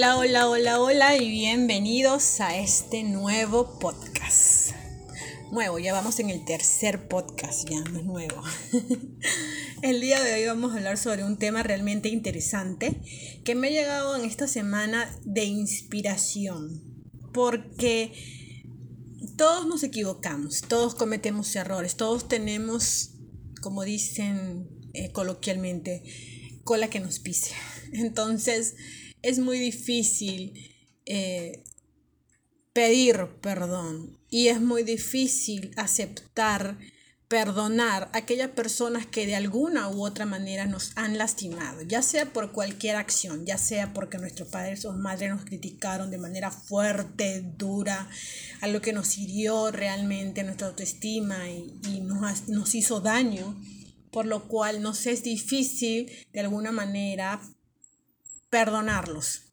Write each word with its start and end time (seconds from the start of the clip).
Hola, 0.00 0.16
hola, 0.16 0.48
hola, 0.48 0.80
hola 0.80 1.16
y 1.18 1.28
bienvenidos 1.28 2.40
a 2.40 2.56
este 2.56 3.02
nuevo 3.02 3.78
podcast. 3.78 4.70
Nuevo, 5.52 5.78
ya 5.78 5.92
vamos 5.92 6.18
en 6.20 6.30
el 6.30 6.42
tercer 6.46 7.06
podcast, 7.06 7.68
ya 7.68 7.82
no 7.82 7.98
es 7.98 8.06
nuevo. 8.06 8.42
el 9.82 10.00
día 10.00 10.22
de 10.22 10.32
hoy 10.32 10.46
vamos 10.46 10.72
a 10.72 10.76
hablar 10.78 10.96
sobre 10.96 11.22
un 11.22 11.36
tema 11.36 11.62
realmente 11.62 12.08
interesante 12.08 12.98
que 13.44 13.54
me 13.54 13.66
ha 13.66 13.70
llegado 13.72 14.16
en 14.16 14.24
esta 14.24 14.48
semana 14.48 15.14
de 15.26 15.44
inspiración. 15.44 16.82
Porque 17.34 18.14
todos 19.36 19.66
nos 19.66 19.82
equivocamos, 19.82 20.62
todos 20.62 20.94
cometemos 20.94 21.54
errores, 21.56 21.96
todos 21.96 22.26
tenemos, 22.26 23.16
como 23.60 23.84
dicen 23.84 24.66
eh, 24.94 25.12
coloquialmente, 25.12 26.04
cola 26.64 26.88
que 26.88 27.00
nos 27.00 27.18
pise. 27.18 27.52
Entonces 27.92 28.76
es 29.22 29.38
muy 29.38 29.58
difícil 29.58 30.52
eh, 31.06 31.64
pedir 32.72 33.26
perdón 33.40 34.18
y 34.30 34.48
es 34.48 34.60
muy 34.60 34.82
difícil 34.82 35.72
aceptar, 35.76 36.78
perdonar 37.28 38.10
a 38.12 38.18
aquellas 38.18 38.50
personas 38.50 39.06
que 39.06 39.26
de 39.26 39.36
alguna 39.36 39.88
u 39.88 40.04
otra 40.04 40.26
manera 40.26 40.66
nos 40.66 40.92
han 40.96 41.18
lastimado, 41.18 41.82
ya 41.82 42.02
sea 42.02 42.32
por 42.32 42.52
cualquier 42.52 42.96
acción, 42.96 43.44
ya 43.46 43.58
sea 43.58 43.92
porque 43.92 44.18
nuestros 44.18 44.48
padres 44.48 44.84
o 44.84 44.92
madres 44.92 45.30
nos 45.30 45.44
criticaron 45.44 46.10
de 46.10 46.18
manera 46.18 46.50
fuerte, 46.50 47.42
dura, 47.56 48.08
algo 48.60 48.80
que 48.80 48.92
nos 48.92 49.18
hirió 49.18 49.70
realmente 49.70 50.42
nuestra 50.42 50.68
autoestima 50.68 51.48
y, 51.50 51.78
y 51.88 52.00
nos, 52.00 52.48
nos 52.48 52.74
hizo 52.74 53.00
daño 53.00 53.56
por 54.10 54.26
lo 54.26 54.48
cual 54.48 54.82
nos 54.82 55.06
es 55.06 55.22
difícil 55.22 56.10
de 56.32 56.40
alguna 56.40 56.72
manera 56.72 57.40
perdonarlos. 58.50 59.50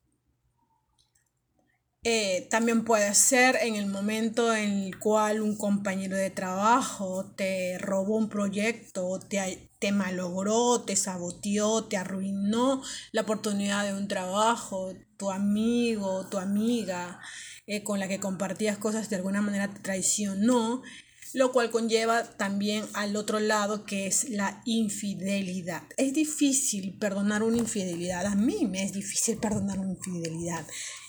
Eh, 2.10 2.48
también 2.50 2.86
puede 2.86 3.14
ser 3.16 3.58
en 3.62 3.76
el 3.76 3.88
momento 3.88 4.56
en 4.56 4.84
el 4.84 4.98
cual 4.98 5.42
un 5.42 5.58
compañero 5.58 6.16
de 6.16 6.30
trabajo 6.30 7.34
te 7.36 7.78
robó 7.80 8.16
un 8.16 8.30
proyecto, 8.30 9.20
te, 9.20 9.92
malogró, 9.92 10.84
te 10.84 10.96
saboteó, 10.96 11.84
te 11.86 11.98
arruinó 11.98 12.82
la 13.12 13.24
oportunidad 13.24 13.84
de 13.84 13.94
un 13.94 14.08
trabajo, 14.08 14.94
tu 15.18 15.32
amigo, 15.32 16.28
tu 16.30 16.38
amiga 16.38 17.20
eh, 17.66 17.84
con 17.84 18.00
la 18.00 18.08
que 18.08 18.22
compartías 18.22 18.78
cosas 18.78 19.10
de 19.10 19.18
alguna 19.18 19.42
manera 19.42 19.68
te 19.74 19.82
traicionó 19.82 20.84
lo 21.34 21.52
cual 21.52 21.72
conlleva 21.72 22.24
también 22.24 22.86
al 22.94 23.16
otro 23.16 23.40
lado 23.40 23.86
que 23.86 24.08
es 24.08 24.30
la 24.30 24.62
infidelidad. 24.66 25.84
Es 25.98 26.14
difícil 26.14 26.98
perdonar 26.98 27.44
una 27.44 27.58
infidelidad, 27.58 28.26
a 28.26 28.36
mí 28.36 28.66
me 28.66 28.84
es 28.84 28.94
difícil 28.94 29.38
perdonar 29.38 29.80
una 29.80 29.92
infidelidad. 29.92 30.66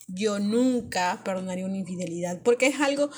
Yo 0.06 0.38
nunca 0.38 1.20
perdonaría 1.24 1.66
una 1.66 1.76
infidelidad 1.76 2.42
porque 2.42 2.68
es 2.68 2.80
algo, 2.80 3.10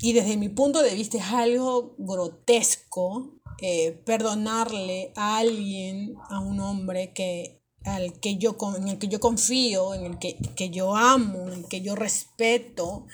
y 0.00 0.12
desde 0.12 0.36
mi 0.36 0.48
punto 0.48 0.82
de 0.82 0.94
vista 0.94 1.18
es 1.18 1.24
algo 1.24 1.96
grotesco 1.98 3.40
eh, 3.60 4.00
perdonarle 4.04 5.12
a 5.16 5.38
alguien, 5.38 6.14
a 6.30 6.38
un 6.38 6.60
hombre 6.60 7.12
que 7.12 7.58
al 7.84 8.20
que 8.20 8.36
yo, 8.36 8.56
en 8.76 8.88
el 8.88 8.98
que 8.98 9.08
yo 9.08 9.18
confío, 9.18 9.94
en 9.94 10.04
el 10.04 10.18
que, 10.18 10.36
que 10.54 10.70
yo 10.70 10.94
amo, 10.94 11.48
en 11.48 11.60
el 11.60 11.68
que 11.68 11.80
yo 11.80 11.96
respeto, 11.96 13.06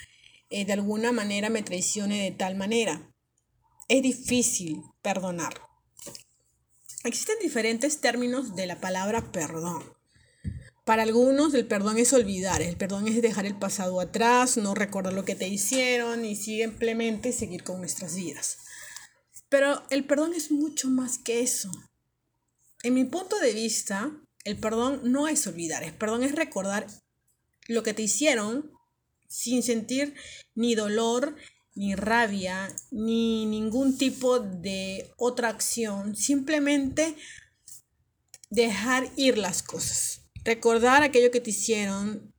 eh, 0.54 0.65
de 0.65 0.72
alguna 0.72 1.10
manera 1.10 1.50
me 1.50 1.65
traicione 1.65 2.22
de 2.22 2.31
tal 2.31 2.54
manera. 2.54 3.12
Es 3.88 4.03
difícil 4.03 4.82
perdonar. 5.03 5.60
Existen 7.03 7.37
diferentes 7.42 8.00
términos 8.00 8.54
de 8.54 8.66
la 8.66 8.81
palabra 8.81 9.32
perdón. 9.32 9.82
Para 10.84 11.03
algunos 11.03 11.54
el 11.54 11.66
perdón 11.66 11.98
es 11.98 12.12
olvidar, 12.12 12.62
el 12.62 12.76
perdón 12.76 13.09
es 13.09 13.20
dejar 13.20 13.47
el 13.47 13.59
pasado 13.59 14.00
atrás, 14.00 14.56
no 14.56 14.76
recordar 14.76 15.12
lo 15.12 15.25
que 15.25 15.34
te 15.34 15.48
hicieron 15.48 16.25
y 16.25 16.37
simplemente 16.37 17.32
seguir 17.32 17.64
con 17.64 17.81
nuestras 17.81 18.14
vidas. 18.14 18.59
Pero 19.48 19.82
el 19.91 20.04
perdón 20.06 20.34
es 20.34 20.53
mucho 20.53 20.88
más 20.88 21.19
que 21.19 21.41
eso. 21.41 21.70
En 22.84 22.94
mi 22.94 23.04
punto 23.04 23.41
de 23.41 23.53
vista, 23.54 24.12
el 24.44 24.56
perdón 24.59 25.00
no 25.04 25.26
es 25.26 25.47
olvidar, 25.48 25.82
el 25.82 25.94
perdón 25.94 26.22
es 26.22 26.37
recordar 26.37 26.87
lo 27.66 27.82
que 27.82 27.94
te 27.94 28.03
hicieron 28.03 28.74
sin 29.34 29.65
sentir 29.65 30.15
ni 30.55 30.77
dolor, 30.77 31.34
ni 31.75 31.97
rabia, 31.97 32.72
ni 32.93 33.47
ningún 33.47 33.99
tipo 33.99 34.39
de 34.39 35.11
otra 35.17 35.49
acción, 35.49 36.15
simplemente 36.15 37.17
dejar 38.49 39.11
ir 39.17 39.37
las 39.37 39.65
cosas, 39.65 40.23
recordar 40.44 41.03
aquello 41.03 41.33
que 41.33 41.41
te 41.41 41.50
hicieron 41.50 42.33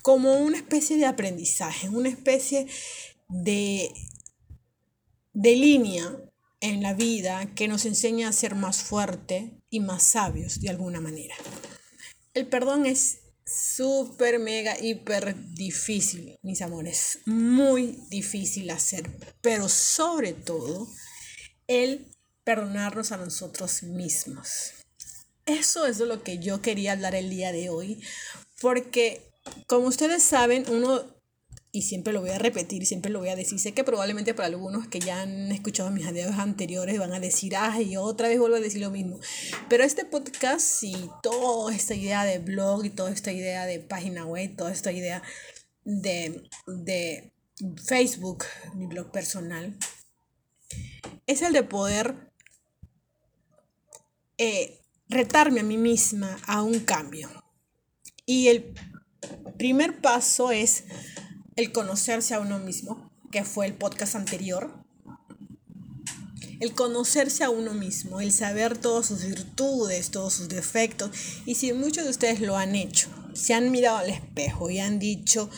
como 0.00 0.34
una 0.34 0.58
especie 0.58 0.96
de 0.96 1.06
aprendizaje, 1.06 1.88
una 1.88 2.08
especie 2.08 2.68
de, 3.28 3.92
de 5.32 5.56
línea 5.56 6.16
en 6.60 6.82
la 6.82 6.94
vida 6.94 7.52
que 7.56 7.66
nos 7.66 7.84
enseña 7.84 8.28
a 8.28 8.32
ser 8.32 8.54
más 8.54 8.84
fuerte 8.84 9.60
y 9.70 9.80
más 9.80 10.04
sabios 10.04 10.60
de 10.60 10.70
alguna 10.70 11.00
manera. 11.00 11.34
El 12.32 12.46
perdón 12.46 12.86
es 12.86 13.23
súper, 13.46 14.38
mega, 14.38 14.76
hiper 14.80 15.34
difícil, 15.54 16.38
mis 16.42 16.62
amores. 16.62 17.18
Muy 17.26 17.98
difícil 18.10 18.70
hacer. 18.70 19.10
Pero 19.40 19.68
sobre 19.68 20.32
todo, 20.32 20.88
el 21.66 22.10
perdonarnos 22.44 23.12
a 23.12 23.16
nosotros 23.16 23.82
mismos. 23.82 24.72
Eso 25.46 25.86
es 25.86 25.98
de 25.98 26.06
lo 26.06 26.22
que 26.22 26.38
yo 26.38 26.62
quería 26.62 26.92
hablar 26.92 27.14
el 27.14 27.30
día 27.30 27.52
de 27.52 27.68
hoy. 27.68 28.02
Porque, 28.60 29.30
como 29.66 29.88
ustedes 29.88 30.22
saben, 30.22 30.64
uno 30.68 31.13
y 31.74 31.82
siempre 31.82 32.12
lo 32.12 32.20
voy 32.20 32.30
a 32.30 32.38
repetir, 32.38 32.86
siempre 32.86 33.10
lo 33.10 33.18
voy 33.18 33.30
a 33.30 33.36
decir. 33.36 33.58
Sé 33.58 33.72
que 33.72 33.82
probablemente 33.82 34.32
para 34.32 34.46
algunos 34.46 34.86
que 34.86 35.00
ya 35.00 35.22
han 35.22 35.50
escuchado 35.50 35.90
mis 35.90 36.06
videos 36.08 36.38
anteriores 36.38 37.00
van 37.00 37.12
a 37.12 37.18
decir, 37.18 37.56
ay, 37.56 37.96
otra 37.96 38.28
vez 38.28 38.38
vuelvo 38.38 38.54
a 38.54 38.60
decir 38.60 38.80
lo 38.80 38.92
mismo. 38.92 39.18
Pero 39.68 39.82
este 39.82 40.04
podcast 40.04 40.84
y 40.84 41.10
toda 41.20 41.74
esta 41.74 41.96
idea 41.96 42.24
de 42.24 42.38
blog 42.38 42.84
y 42.84 42.90
toda 42.90 43.10
esta 43.10 43.32
idea 43.32 43.66
de 43.66 43.80
página 43.80 44.24
web, 44.24 44.54
toda 44.54 44.70
esta 44.70 44.92
idea 44.92 45.20
de, 45.82 46.48
de 46.68 47.32
Facebook, 47.84 48.44
mi 48.76 48.86
blog 48.86 49.10
personal, 49.10 49.76
es 51.26 51.42
el 51.42 51.52
de 51.52 51.64
poder 51.64 52.30
eh, 54.38 54.78
retarme 55.08 55.58
a 55.58 55.64
mí 55.64 55.76
misma 55.76 56.38
a 56.46 56.62
un 56.62 56.78
cambio. 56.78 57.28
Y 58.26 58.46
el 58.46 58.74
primer 59.58 60.00
paso 60.00 60.52
es 60.52 60.84
el 61.56 61.72
conocerse 61.72 62.34
a 62.34 62.40
uno 62.40 62.58
mismo, 62.58 63.10
que 63.30 63.44
fue 63.44 63.66
el 63.66 63.74
podcast 63.74 64.14
anterior. 64.14 64.72
El 66.60 66.72
conocerse 66.72 67.44
a 67.44 67.50
uno 67.50 67.74
mismo, 67.74 68.20
el 68.20 68.32
saber 68.32 68.78
todas 68.78 69.06
sus 69.06 69.24
virtudes, 69.24 70.10
todos 70.10 70.34
sus 70.34 70.48
defectos. 70.48 71.10
Y 71.46 71.56
si 71.56 71.72
muchos 71.72 72.04
de 72.04 72.10
ustedes 72.10 72.40
lo 72.40 72.56
han 72.56 72.74
hecho, 72.74 73.08
se 73.34 73.54
han 73.54 73.70
mirado 73.70 73.98
al 73.98 74.10
espejo 74.10 74.70
y 74.70 74.78
han 74.78 74.98
dicho, 74.98 75.50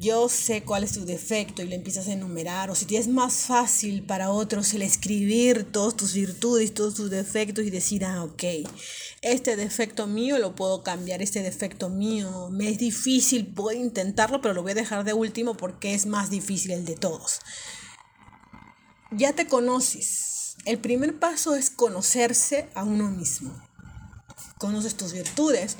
yo 0.00 0.30
sé 0.30 0.62
cuál 0.62 0.82
es 0.82 0.92
tu 0.92 1.04
defecto 1.04 1.62
y 1.62 1.68
le 1.68 1.76
empiezas 1.76 2.08
a 2.08 2.12
enumerar, 2.12 2.70
o 2.70 2.74
si 2.74 2.86
tienes 2.86 3.06
más 3.06 3.34
fácil 3.34 4.02
para 4.02 4.30
otros 4.30 4.72
el 4.72 4.80
escribir 4.80 5.70
todas 5.70 5.94
tus 5.94 6.14
virtudes, 6.14 6.72
todos 6.72 6.94
tus 6.94 7.10
defectos 7.10 7.66
y 7.66 7.70
decir, 7.70 8.06
ah, 8.06 8.24
ok, 8.24 8.42
este 9.20 9.56
defecto 9.56 10.06
mío 10.06 10.38
lo 10.38 10.56
puedo 10.56 10.82
cambiar, 10.82 11.20
este 11.20 11.42
defecto 11.42 11.90
mío 11.90 12.48
me 12.50 12.70
es 12.70 12.78
difícil, 12.78 13.46
puedo 13.46 13.78
intentarlo, 13.78 14.40
pero 14.40 14.54
lo 14.54 14.62
voy 14.62 14.72
a 14.72 14.76
dejar 14.76 15.04
de 15.04 15.12
último 15.12 15.54
porque 15.54 15.92
es 15.92 16.06
más 16.06 16.30
difícil 16.30 16.70
el 16.70 16.86
de 16.86 16.96
todos. 16.96 17.40
Ya 19.10 19.34
te 19.34 19.46
conoces. 19.46 20.56
El 20.64 20.78
primer 20.78 21.18
paso 21.18 21.54
es 21.56 21.68
conocerse 21.68 22.70
a 22.74 22.84
uno 22.84 23.10
mismo. 23.10 23.54
Conoces 24.56 24.94
tus 24.94 25.12
virtudes, 25.12 25.76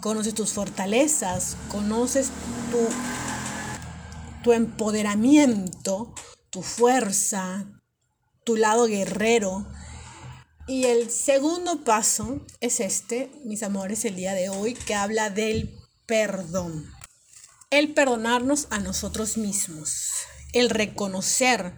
conoces 0.00 0.34
tus 0.34 0.52
fortalezas, 0.52 1.56
conoces 1.70 2.28
tu 2.70 3.43
tu 4.44 4.52
empoderamiento, 4.52 6.14
tu 6.50 6.62
fuerza, 6.62 7.66
tu 8.44 8.56
lado 8.56 8.86
guerrero. 8.86 9.66
Y 10.68 10.84
el 10.84 11.10
segundo 11.10 11.82
paso 11.82 12.44
es 12.60 12.78
este, 12.78 13.32
mis 13.44 13.62
amores, 13.62 14.04
el 14.04 14.16
día 14.16 14.34
de 14.34 14.50
hoy, 14.50 14.74
que 14.74 14.94
habla 14.94 15.30
del 15.30 15.74
perdón. 16.06 16.88
El 17.70 17.94
perdonarnos 17.94 18.68
a 18.70 18.78
nosotros 18.78 19.38
mismos, 19.38 20.10
el 20.52 20.68
reconocer 20.70 21.76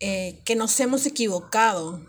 eh, 0.00 0.42
que 0.44 0.56
nos 0.56 0.78
hemos 0.80 1.06
equivocado, 1.06 2.04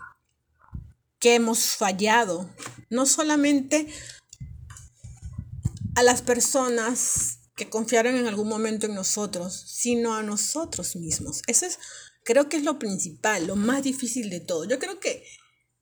que 1.18 1.34
hemos 1.34 1.76
fallado, 1.76 2.48
no 2.90 3.06
solamente 3.06 3.88
a 5.94 6.02
las 6.02 6.20
personas 6.20 7.38
que 7.54 7.68
confiaron 7.68 8.16
en 8.16 8.26
algún 8.26 8.48
momento 8.48 8.86
en 8.86 8.94
nosotros, 8.94 9.54
sino 9.66 10.14
a 10.14 10.22
nosotros 10.22 10.96
mismos. 10.96 11.42
Eso 11.46 11.66
es, 11.66 11.78
creo 12.24 12.48
que 12.48 12.56
es 12.56 12.64
lo 12.64 12.78
principal, 12.78 13.46
lo 13.46 13.56
más 13.56 13.82
difícil 13.82 14.30
de 14.30 14.40
todo. 14.40 14.64
Yo 14.64 14.78
creo 14.78 15.00
que, 15.00 15.24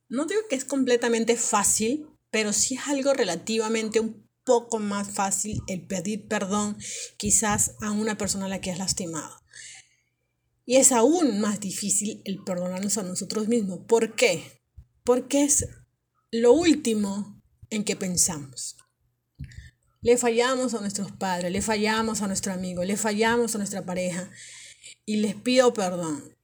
no 0.09 0.27
digo 0.27 0.41
que 0.49 0.57
es 0.57 0.65
completamente 0.65 1.37
fácil, 1.37 2.07
pero 2.31 2.53
sí 2.53 2.75
es 2.75 2.89
algo 2.89 3.13
relativamente 3.13 4.01
un 4.01 4.29
poco 4.45 4.79
más 4.79 5.11
fácil 5.11 5.61
el 5.69 5.87
pedir 5.87 6.27
perdón 6.27 6.77
quizás 7.17 7.77
a 7.81 7.93
una 7.93 8.19
persona 8.19 8.47
a 8.47 8.49
la 8.49 8.61
que 8.61 8.71
has 8.71 8.79
lastimado. 8.79 9.37
Y 10.67 10.77
es 10.77 10.93
aún 10.93 11.41
más 11.41 11.61
difícil 11.61 12.23
el 12.25 12.43
perdonarnos 12.45 12.99
a 12.99 13.03
nosotros 13.03 13.49
mismos. 13.49 13.81
¿Por 13.87 14.15
qué? 14.15 14.63
Porque 15.05 15.45
es 15.45 15.67
lo 16.31 16.53
último 16.53 17.43
en 17.71 17.85
que 17.85 17.97
pensamos. 17.97 18.77
Le 20.03 20.17
fallamos 20.17 20.75
a 20.75 20.81
nuestros 20.81 21.13
padres, 21.13 21.53
le 21.53 21.61
fallamos 21.61 22.23
a 22.23 22.27
nuestro 22.27 22.53
amigo, 22.53 22.85
le 22.85 22.97
fallamos 22.97 23.55
a 23.55 23.59
nuestra 23.59 23.85
pareja 23.85 24.31
y 25.05 25.17
les 25.17 25.35
pido 25.35 25.75
perdón. 25.75 26.37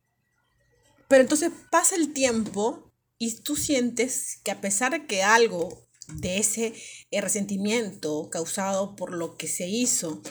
Pero 1.08 1.22
entonces 1.22 1.50
pasa 1.70 1.96
el 1.96 2.12
tiempo 2.12 2.92
y 3.18 3.34
tú 3.36 3.56
sientes 3.56 4.40
que 4.44 4.50
a 4.50 4.60
pesar 4.60 4.92
de 4.92 5.06
que 5.06 5.22
algo 5.22 5.86
de 6.08 6.38
ese 6.38 6.74
eh, 7.10 7.20
resentimiento 7.20 8.28
causado 8.30 8.94
por 8.94 9.12
lo 9.12 9.36
que 9.36 9.48
se 9.48 9.66
hizo, 9.66 10.22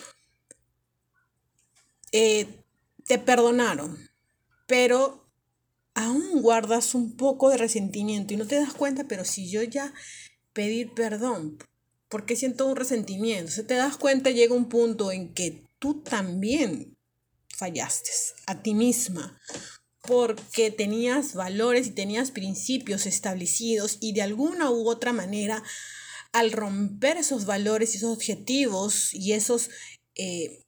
eh, 2.11 2.47
te 3.05 3.19
perdonaron, 3.19 4.09
pero 4.67 5.27
aún 5.93 6.41
guardas 6.41 6.95
un 6.95 7.15
poco 7.17 7.49
de 7.49 7.57
resentimiento 7.57 8.33
y 8.33 8.37
no 8.37 8.47
te 8.47 8.59
das 8.59 8.73
cuenta, 8.73 9.05
pero 9.05 9.25
si 9.25 9.49
yo 9.49 9.63
ya 9.63 9.93
pedí 10.53 10.85
perdón, 10.85 11.57
porque 12.15 12.37
siento 12.37 12.65
un 12.65 12.77
resentimiento? 12.77 13.51
Si 13.51 13.63
te 13.63 13.73
das 13.73 13.97
cuenta, 13.97 14.29
llega 14.29 14.55
un 14.55 14.69
punto 14.69 15.11
en 15.11 15.33
que 15.33 15.65
tú 15.79 16.01
también 16.01 16.95
fallaste 17.49 18.09
a 18.47 18.61
ti 18.61 18.73
misma 18.73 19.37
porque 19.99 20.71
tenías 20.71 21.33
valores 21.33 21.87
y 21.87 21.91
tenías 21.91 22.31
principios 22.31 23.05
establecidos 23.05 23.97
y 23.99 24.13
de 24.13 24.21
alguna 24.21 24.71
u 24.71 24.87
otra 24.87 25.11
manera 25.11 25.61
al 26.31 26.53
romper 26.53 27.17
esos 27.17 27.43
valores 27.43 27.93
y 27.93 27.97
esos 27.97 28.15
objetivos 28.15 29.13
y 29.13 29.33
esos 29.33 29.69
eh, 30.15 30.63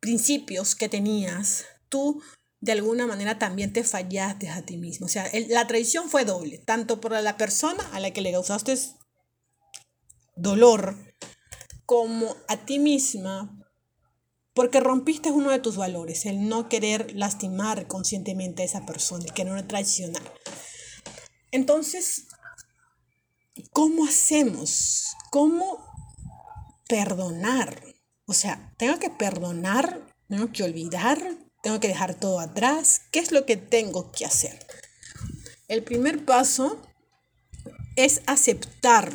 principios 0.00 0.74
que 0.74 0.88
tenías, 0.88 1.66
tú 1.90 2.22
de 2.62 2.72
alguna 2.72 3.06
manera 3.06 3.38
también 3.38 3.74
te 3.74 3.84
fallaste 3.84 4.48
a 4.48 4.62
ti 4.62 4.78
mismo. 4.78 5.04
O 5.04 5.10
sea, 5.10 5.30
la 5.50 5.66
traición 5.66 6.08
fue 6.08 6.24
doble, 6.24 6.56
tanto 6.56 7.02
por 7.02 7.12
la 7.20 7.36
persona 7.36 7.86
a 7.92 8.00
la 8.00 8.12
que 8.12 8.22
le 8.22 8.32
causaste 8.32 8.72
dolor, 10.36 10.96
como 11.86 12.36
a 12.48 12.64
ti 12.64 12.78
misma, 12.78 13.58
porque 14.54 14.80
rompiste 14.80 15.30
uno 15.30 15.50
de 15.50 15.58
tus 15.58 15.76
valores, 15.76 16.26
el 16.26 16.48
no 16.48 16.68
querer 16.68 17.12
lastimar 17.14 17.86
conscientemente 17.86 18.62
a 18.62 18.66
esa 18.66 18.86
persona, 18.86 19.24
el 19.24 19.32
que 19.32 19.44
no 19.44 19.66
traicionar. 19.66 20.22
Entonces, 21.50 22.28
¿cómo 23.72 24.04
hacemos? 24.04 25.14
¿Cómo 25.30 25.84
perdonar? 26.88 27.82
O 28.26 28.34
sea, 28.34 28.72
tengo 28.78 28.98
que 28.98 29.10
perdonar, 29.10 30.06
tengo 30.28 30.52
que 30.52 30.62
olvidar, 30.62 31.20
tengo 31.62 31.80
que 31.80 31.88
dejar 31.88 32.14
todo 32.14 32.40
atrás. 32.40 33.02
¿Qué 33.10 33.18
es 33.18 33.32
lo 33.32 33.46
que 33.46 33.56
tengo 33.56 34.12
que 34.12 34.24
hacer? 34.24 34.66
El 35.68 35.84
primer 35.84 36.24
paso 36.24 36.80
es 37.96 38.22
aceptar. 38.26 39.12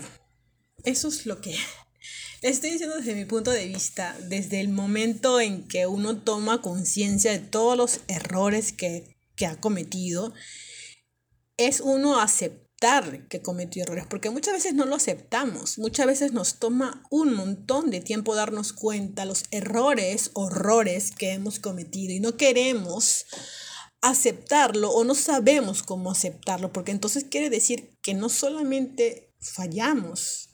Eso 0.87 1.09
es 1.09 1.25
lo 1.25 1.41
que 1.41 1.53
estoy 2.41 2.71
diciendo 2.71 2.95
desde 2.95 3.13
mi 3.13 3.25
punto 3.25 3.51
de 3.51 3.65
vista, 3.65 4.17
desde 4.29 4.61
el 4.61 4.69
momento 4.69 5.41
en 5.41 5.67
que 5.67 5.85
uno 5.85 6.21
toma 6.21 6.61
conciencia 6.61 7.33
de 7.33 7.39
todos 7.39 7.75
los 7.75 7.99
errores 8.07 8.71
que, 8.71 9.17
que 9.35 9.45
ha 9.45 9.59
cometido, 9.59 10.33
es 11.57 11.81
uno 11.81 12.21
aceptar 12.21 13.27
que 13.27 13.41
cometió 13.41 13.83
errores, 13.83 14.05
porque 14.09 14.29
muchas 14.29 14.53
veces 14.53 14.75
no 14.75 14.85
lo 14.85 14.95
aceptamos, 14.95 15.77
muchas 15.77 16.05
veces 16.05 16.31
nos 16.31 16.57
toma 16.57 17.03
un 17.11 17.33
montón 17.33 17.89
de 17.89 17.99
tiempo 17.99 18.33
darnos 18.33 18.71
cuenta 18.71 19.25
los 19.25 19.43
errores, 19.51 20.31
horrores 20.35 21.11
que 21.11 21.33
hemos 21.33 21.59
cometido 21.59 22.13
y 22.13 22.21
no 22.21 22.37
queremos 22.37 23.25
aceptarlo 23.99 24.91
o 24.91 25.03
no 25.03 25.15
sabemos 25.15 25.83
cómo 25.83 26.11
aceptarlo, 26.11 26.71
porque 26.71 26.91
entonces 26.91 27.25
quiere 27.25 27.49
decir 27.49 27.97
que 28.01 28.13
no 28.13 28.29
solamente 28.29 29.33
fallamos 29.41 30.46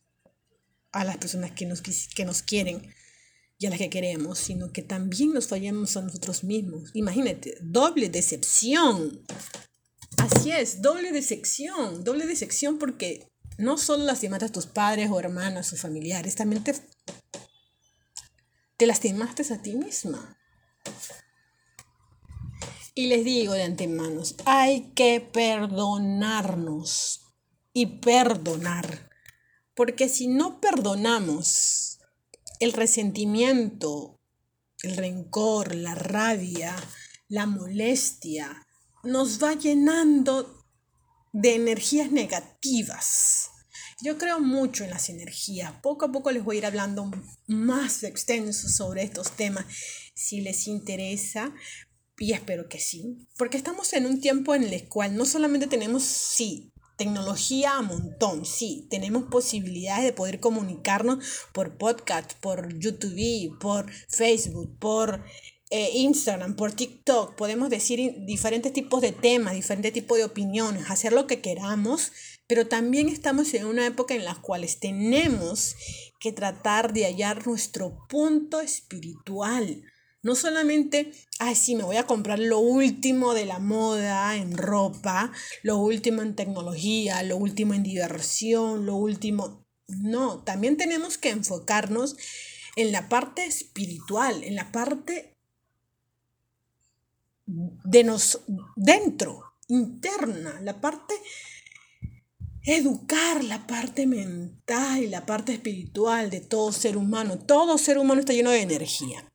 a 0.94 1.04
las 1.04 1.18
personas 1.18 1.52
que 1.52 1.66
nos, 1.66 1.82
que 1.82 2.26
nos 2.26 2.42
quieren 2.42 2.82
y 3.60 3.66
a 3.66 3.70
las 3.70 3.80
que 3.80 3.90
queremos, 3.90 4.40
sino 4.40 4.72
que 4.72 4.82
también 4.82 5.34
nos 5.34 5.48
fallamos 5.48 5.96
a 5.98 6.02
nosotros 6.02 6.44
mismos. 6.44 6.92
Imagínate, 6.94 7.58
doble 7.62 8.10
decepción 8.10 9.24
Así 10.18 10.52
es, 10.52 10.82
doble 10.82 11.12
decepción, 11.12 12.04
doble 12.04 12.26
decepción 12.26 12.78
porque 12.78 13.28
no 13.58 13.78
solo 13.78 14.06
lastimaste 14.06 14.46
a 14.46 14.52
tus 14.52 14.66
padres 14.66 15.10
o 15.12 15.20
hermanas 15.20 15.74
o 15.74 15.76
familiares, 15.76 16.36
también 16.36 16.64
te, 16.64 16.76
te 18.78 18.88
lastimaste 18.88 19.54
a 19.54 19.62
ti 19.62 19.76
misma. 19.76 20.38
Y 22.96 23.08
les 23.08 23.26
digo 23.26 23.54
de 23.54 23.64
antemano, 23.64 24.22
hay 24.46 24.92
que 24.96 25.20
perdonarnos 25.20 27.22
y 27.74 28.00
perdonar. 28.00 29.10
Porque 29.76 30.10
si 30.10 30.28
no 30.28 30.60
perdonamos 30.62 32.00
el 32.60 32.74
resentimiento, 32.74 34.20
el 34.84 34.98
rencor, 34.98 35.76
la 35.76 35.96
rabia, 35.96 36.76
la 37.28 37.46
molestia, 37.46 38.68
nos 39.04 39.42
va 39.42 39.54
llenando 39.54 40.66
de 41.32 41.56
energías 41.56 42.12
negativas. 42.12 43.50
Yo 44.02 44.18
creo 44.18 44.40
mucho 44.40 44.84
en 44.84 44.90
las 44.90 45.10
energías. 45.10 45.72
Poco 45.82 46.06
a 46.06 46.12
poco 46.12 46.32
les 46.32 46.44
voy 46.44 46.58
a 46.58 46.60
ir 46.60 46.66
hablando 46.66 47.10
más 47.48 48.04
extenso 48.04 48.68
sobre 48.68 49.04
estos 49.04 49.32
temas 49.32 49.66
si 50.14 50.42
les 50.42 50.68
interesa. 50.68 51.54
Y 52.18 52.34
espero 52.34 52.68
que 52.68 52.80
sí. 52.80 53.28
Porque 53.38 53.58
estamos 53.58 53.94
en 53.94 54.06
un 54.06 54.20
tiempo 54.20 54.56
en 54.56 54.64
el 54.64 54.88
cual 54.90 55.16
no 55.16 55.26
solamente 55.26 55.68
tenemos, 55.68 56.04
sí, 56.04 56.73
tecnología 57.04 57.78
a 57.78 57.82
montón, 57.82 58.46
sí, 58.46 58.88
tenemos 58.90 59.24
posibilidades 59.24 60.06
de 60.06 60.14
poder 60.14 60.40
comunicarnos 60.40 61.22
por 61.52 61.78
podcast, 61.78 62.32
por 62.40 62.80
YouTube, 62.80 63.60
por 63.60 63.92
Facebook, 64.08 64.80
por 64.80 65.22
eh, 65.70 65.90
Instagram, 65.96 66.56
por 66.56 66.72
TikTok, 66.72 67.36
podemos 67.36 67.70
decir 67.70 68.16
diferentes 68.26 68.72
tipos 68.72 69.02
de 69.02 69.12
temas, 69.12 69.54
diferentes 69.54 69.92
tipos 69.92 70.18
de 70.18 70.24
opiniones, 70.24 70.90
hacer 70.90 71.12
lo 71.12 71.28
que 71.28 71.42
queramos, 71.42 72.14
pero 72.48 72.68
también 72.68 73.10
estamos 73.10 73.54
en 73.54 73.66
una 73.66 73.86
época 73.86 74.16
en 74.16 74.24
la 74.24 74.36
cual 74.36 74.66
tenemos 74.80 75.76
que 76.22 76.32
tratar 76.32 76.94
de 76.94 77.04
hallar 77.04 77.46
nuestro 77.46 77.98
punto 78.08 78.62
espiritual. 78.62 79.84
No 80.24 80.36
solamente, 80.36 81.12
ay, 81.40 81.54
sí, 81.54 81.76
me 81.76 81.84
voy 81.84 81.98
a 81.98 82.08
comprar 82.08 82.40
lo 82.40 82.60
último 82.60 83.34
de 83.34 83.46
la 83.46 83.60
moda 83.60 84.38
en 84.38 84.58
ropa, 84.58 85.34
lo 85.64 85.78
último 85.78 86.22
en 86.22 86.36
tecnología, 86.36 87.22
lo 87.24 87.36
último 87.36 87.74
en 87.74 87.84
diversión, 87.84 88.86
lo 88.86 88.96
último. 88.96 89.66
No, 89.88 90.42
también 90.44 90.78
tenemos 90.78 91.18
que 91.18 91.30
enfocarnos 91.30 92.16
en 92.78 92.94
la 92.94 93.10
parte 93.10 93.46
espiritual, 93.46 94.46
en 94.46 94.56
la 94.56 94.72
parte 94.72 95.36
de 97.46 98.04
nos 98.06 98.40
dentro, 98.78 99.44
interna, 99.68 100.62
la 100.62 100.80
parte 100.80 101.14
educar 102.66 103.44
la 103.44 103.68
parte 103.68 104.08
mental 104.08 105.04
y 105.04 105.08
la 105.08 105.26
parte 105.26 105.52
espiritual 105.52 106.30
de 106.30 106.40
todo 106.40 106.72
ser 106.72 106.96
humano. 106.96 107.38
Todo 107.40 107.78
ser 107.78 107.98
humano 107.98 108.22
está 108.22 108.32
lleno 108.32 108.52
de 108.52 108.62
energía. 108.62 109.33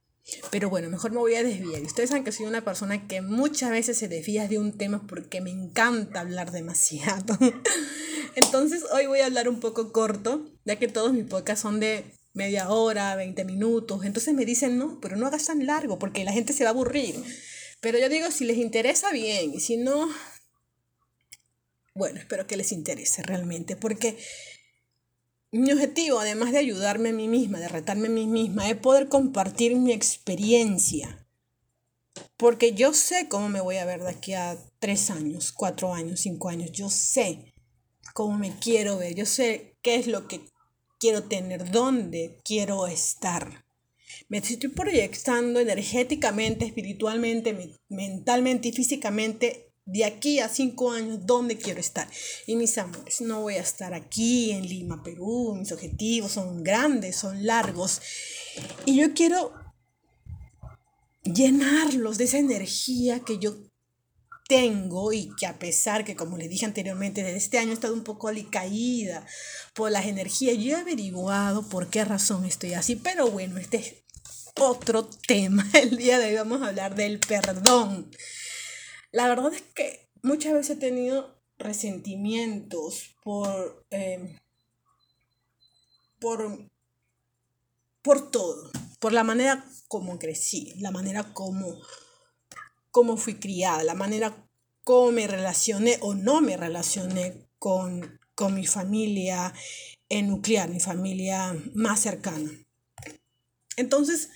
Pero 0.51 0.71
bueno, 0.71 0.89
mejor 0.91 1.13
me 1.13 1.19
voy 1.19 1.35
a 1.35 1.43
desviar. 1.43 1.83
Ustedes 1.83 2.11
saben 2.11 2.25
que 2.25 2.33
soy 2.33 2.47
una 2.47 2.65
persona 2.65 3.07
que 3.07 3.21
muchas 3.23 3.71
veces 3.71 3.99
se 3.99 4.09
desvía 4.09 4.49
de 4.49 4.59
un 4.59 4.77
tema 4.77 5.07
porque 5.07 5.41
me 5.41 5.51
encanta 5.51 6.21
hablar 6.21 6.53
demasiado. 6.53 7.39
Entonces 8.35 8.85
hoy 8.93 9.07
voy 9.07 9.21
a 9.21 9.27
hablar 9.27 9.49
un 9.49 9.61
poco 9.61 9.93
corto, 9.93 10.47
ya 10.65 10.77
que 10.77 10.89
todos 10.89 11.13
mis 11.13 11.25
podcasts 11.25 11.63
son 11.63 11.81
de 11.81 12.05
media 12.35 12.69
hora, 12.71 13.17
20 13.17 13.45
minutos. 13.45 14.05
Entonces 14.05 14.35
me 14.35 14.45
dicen, 14.45 14.79
no, 14.79 15.01
pero 15.01 15.17
no 15.17 15.27
hagas 15.27 15.47
tan 15.47 15.67
largo 15.67 15.99
porque 15.99 16.25
la 16.25 16.33
gente 16.33 16.53
se 16.53 16.65
va 16.65 16.71
a 16.71 16.73
aburrir. 16.73 17.17
Pero 17.81 17.99
yo 17.99 18.09
digo, 18.09 18.31
si 18.31 18.45
les 18.45 18.57
interesa, 18.57 19.13
bien, 19.13 19.53
y 19.55 19.61
si 19.61 19.77
no, 19.77 20.09
bueno, 21.95 22.19
espero 22.21 22.47
que 22.47 22.57
les 22.57 22.73
interese 22.73 23.23
realmente, 23.23 23.77
porque 23.77 24.17
mi 25.51 25.73
objetivo, 25.73 26.19
además 26.19 26.53
de 26.53 26.59
ayudarme 26.59 27.11
a 27.11 27.13
mí 27.13 27.29
misma, 27.29 27.59
de 27.59 27.69
retarme 27.69 28.09
a 28.09 28.11
mí 28.11 28.27
misma, 28.27 28.69
es 28.69 28.77
poder 28.77 29.09
compartir 29.09 29.77
mi 29.77 29.93
experiencia. 29.93 31.27
Porque 32.37 32.73
yo 32.73 32.93
sé 32.95 33.29
cómo 33.29 33.49
me 33.49 33.61
voy 33.61 33.77
a 33.77 33.85
ver 33.85 34.03
de 34.03 34.11
aquí 34.11 34.35
a 34.35 34.59
tres 34.79 35.11
años, 35.11 35.53
cuatro 35.53 35.95
años, 35.95 36.21
cinco 36.21 36.49
años. 36.49 36.71
Yo 36.73 36.89
sé 36.89 37.55
cómo 38.15 38.39
me 38.39 38.57
quiero 38.59 38.99
ver. 38.99 39.15
Yo 39.15 39.27
sé 39.27 39.77
qué 39.83 39.97
es 39.97 40.07
lo 40.07 40.29
que 40.29 40.41
quiero 40.99 41.25
tener, 41.25 41.71
dónde 41.71 42.39
quiero 42.45 42.87
estar. 42.87 43.65
Me 44.29 44.39
estoy 44.39 44.69
proyectando 44.69 45.61
energéticamente, 45.61 46.65
espiritualmente, 46.65 47.77
mentalmente 47.89 48.69
y 48.69 48.73
físicamente 48.73 49.68
de 49.89 50.05
aquí 50.05 50.39
a 50.39 50.51
cinco 50.51 50.93
años, 50.93 51.25
¿dónde 51.25 51.57
quiero 51.57 51.81
estar? 51.81 52.07
Y 52.47 52.57
mis 52.57 52.77
amores, 52.77 53.23
no 53.23 53.41
voy 53.41 53.55
a 53.55 53.63
estar 53.63 53.95
aquí 53.95 54.51
en 54.51 54.69
Lima, 54.69 55.03
Perú, 55.03 55.57
mis 55.59 55.73
objetivos 55.73 56.33
son 56.33 56.63
grandes, 56.63 57.17
son 57.17 57.47
largos. 57.47 58.03
Y 58.85 58.97
yo 58.97 59.15
quiero 59.15 59.55
llenarlos 61.25 62.19
de 62.19 62.25
esa 62.25 62.37
energía 62.37 63.21
que 63.21 63.39
yo 63.39 63.57
tengo 64.47 65.15
y 65.15 65.35
que 65.37 65.47
a 65.47 65.59
pesar 65.59 66.05
que, 66.05 66.17
como 66.17 66.37
les 66.37 66.51
dije 66.51 66.67
anteriormente, 66.67 67.23
desde 67.23 67.39
este 67.39 67.59
año 67.59 67.71
he 67.71 67.75
estado 67.75 67.95
un 67.95 68.05
poco 68.05 68.29
alicaída 68.29 69.25
por 69.75 69.91
las 69.91 70.05
energías, 70.05 70.59
yo 70.59 70.77
he 70.77 70.81
averiguado 70.81 71.67
por 71.67 71.89
qué 71.89 72.05
razón 72.05 72.45
estoy 72.45 72.75
así, 72.75 72.95
pero 72.95 73.31
bueno, 73.31 73.57
este 73.57 73.79
es 73.79 73.95
otro 74.55 75.09
tema. 75.27 75.67
El 75.73 75.97
día 75.97 76.19
de 76.19 76.27
hoy 76.27 76.35
vamos 76.35 76.61
a 76.61 76.69
hablar 76.69 76.95
del 76.95 77.21
perdón. 77.21 78.11
La 79.11 79.29
verdad 79.29 79.53
es 79.53 79.63
que 79.63 80.09
muchas 80.23 80.53
veces 80.53 80.77
he 80.77 80.81
tenido 80.81 81.41
resentimientos 81.59 83.17
por, 83.23 83.87
em, 83.91 84.37
por, 86.21 86.71
por 88.03 88.31
todo, 88.31 88.71
por 89.01 89.13
la 89.13 89.25
manera 89.25 89.65
como 89.89 90.19
crecí, 90.19 90.75
la 90.79 90.91
manera 90.91 91.33
como, 91.33 91.81
como 92.91 93.17
fui 93.17 93.35
criada, 93.35 93.83
la 93.83 93.95
manera 93.95 94.47
como 94.85 95.13
me 95.13 95.27
relacioné 95.27 95.99
o 96.01 96.15
no 96.15 96.41
me 96.41 96.57
relacioné 96.57 97.49
con, 97.59 98.21
con 98.35 98.55
mi 98.55 98.67
familia 98.67 99.53
nuclear, 100.11 100.69
mi 100.69 100.81
familia 100.81 101.55
más 101.75 102.01
cercana. 102.01 102.51
Entonces, 103.77 104.31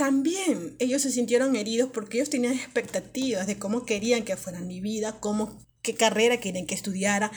también 0.00 0.76
ellos 0.78 1.02
se 1.02 1.10
sintieron 1.10 1.56
heridos 1.56 1.90
porque 1.92 2.16
ellos 2.16 2.30
tenían 2.30 2.54
expectativas 2.54 3.46
de 3.46 3.58
cómo 3.58 3.84
querían 3.84 4.24
que 4.24 4.34
fuera 4.34 4.60
mi 4.60 4.80
vida, 4.80 5.20
cómo, 5.20 5.58
qué 5.82 5.94
carrera 5.94 6.40
querían 6.40 6.64
que 6.64 6.74
estudiara, 6.74 7.30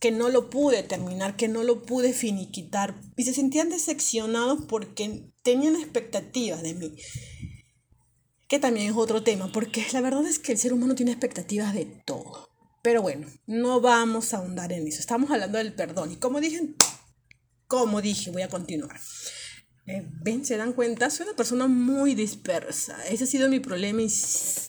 que 0.00 0.10
no 0.10 0.28
lo 0.28 0.50
pude 0.50 0.82
terminar, 0.82 1.36
que 1.36 1.46
no 1.46 1.62
lo 1.62 1.84
pude 1.84 2.12
finiquitar. 2.12 3.00
Y 3.16 3.22
se 3.22 3.34
sentían 3.34 3.68
decepcionados 3.68 4.64
porque 4.68 5.30
tenían 5.44 5.76
expectativas 5.76 6.60
de 6.60 6.74
mí. 6.74 6.96
Que 8.48 8.58
también 8.58 8.90
es 8.90 8.96
otro 8.96 9.22
tema, 9.22 9.52
porque 9.52 9.86
la 9.92 10.00
verdad 10.00 10.26
es 10.26 10.40
que 10.40 10.50
el 10.50 10.58
ser 10.58 10.72
humano 10.72 10.96
tiene 10.96 11.12
expectativas 11.12 11.72
de 11.72 11.84
todo. 12.04 12.48
Pero 12.82 13.00
bueno, 13.00 13.28
no 13.46 13.80
vamos 13.80 14.34
a 14.34 14.38
ahondar 14.38 14.72
en 14.72 14.88
eso. 14.88 14.98
Estamos 14.98 15.30
hablando 15.30 15.58
del 15.58 15.72
perdón. 15.72 16.10
Y 16.10 16.16
como 16.16 16.40
dije, 16.40 16.74
como 17.68 18.02
dije, 18.02 18.32
voy 18.32 18.42
a 18.42 18.48
continuar. 18.48 18.98
Eh, 19.88 20.06
ven, 20.22 20.44
se 20.44 20.58
dan 20.58 20.74
cuenta, 20.74 21.08
soy 21.08 21.26
una 21.26 21.36
persona 21.36 21.66
muy 21.66 22.14
dispersa. 22.14 22.98
Ese 23.08 23.24
ha 23.24 23.26
sido 23.26 23.48
mi 23.48 23.58
problema 23.58 24.02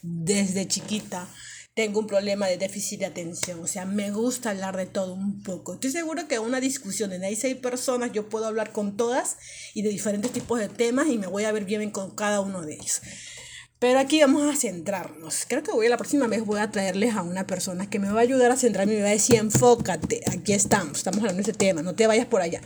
desde 0.02 0.68
chiquita. 0.68 1.28
Tengo 1.76 2.00
un 2.00 2.08
problema 2.08 2.48
de 2.48 2.58
déficit 2.58 3.00
de 3.00 3.06
atención, 3.06 3.60
o 3.62 3.68
sea, 3.68 3.86
me 3.86 4.12
gusta 4.12 4.50
hablar 4.50 4.76
de 4.76 4.86
todo 4.86 5.14
un 5.14 5.44
poco. 5.44 5.76
Estoy 5.76 5.92
seguro 5.92 6.28
que 6.28 6.40
una 6.40 6.60
discusión 6.60 7.10
de 7.10 7.36
seis 7.36 7.56
personas, 7.56 8.12
yo 8.12 8.28
puedo 8.28 8.48
hablar 8.48 8.72
con 8.72 8.98
todas 8.98 9.38
y 9.74 9.82
de 9.82 9.90
diferentes 9.90 10.32
tipos 10.32 10.60
de 10.60 10.68
temas 10.68 11.08
y 11.08 11.18
me 11.18 11.28
voy 11.28 11.44
a 11.44 11.52
ver 11.52 11.66
bien 11.66 11.90
con 11.92 12.12
cada 12.16 12.42
uno 12.42 12.64
de 12.64 12.74
ellos. 12.74 13.02
Pero 13.78 14.00
aquí 14.00 14.20
vamos 14.20 14.54
a 14.54 14.58
centrarnos. 14.58 15.46
Creo 15.48 15.64
que 15.64 15.72
voy 15.72 15.88
la 15.88 15.96
próxima 15.96 16.28
vez 16.28 16.46
voy 16.46 16.60
a 16.60 16.72
traerles 16.72 17.16
a 17.16 17.22
una 17.22 17.48
persona 17.48 17.90
que 17.90 18.00
me 18.00 18.12
va 18.12 18.20
a 18.20 18.24
ayudar 18.24 18.52
a 18.52 18.58
centrarme 18.58 18.94
y 18.94 18.98
me 18.98 19.04
va 19.04 19.10
a 19.10 19.14
decir, 19.14 19.36
enfócate, 19.38 20.22
aquí 20.28 20.52
estamos, 20.52 20.98
estamos 20.98 21.20
hablando 21.20 21.44
de 21.44 21.50
ese 21.50 21.54
tema, 21.54 21.82
no 21.82 21.96
te 21.96 22.08
vayas 22.08 22.26
por 22.26 22.42
allá. 22.42 22.62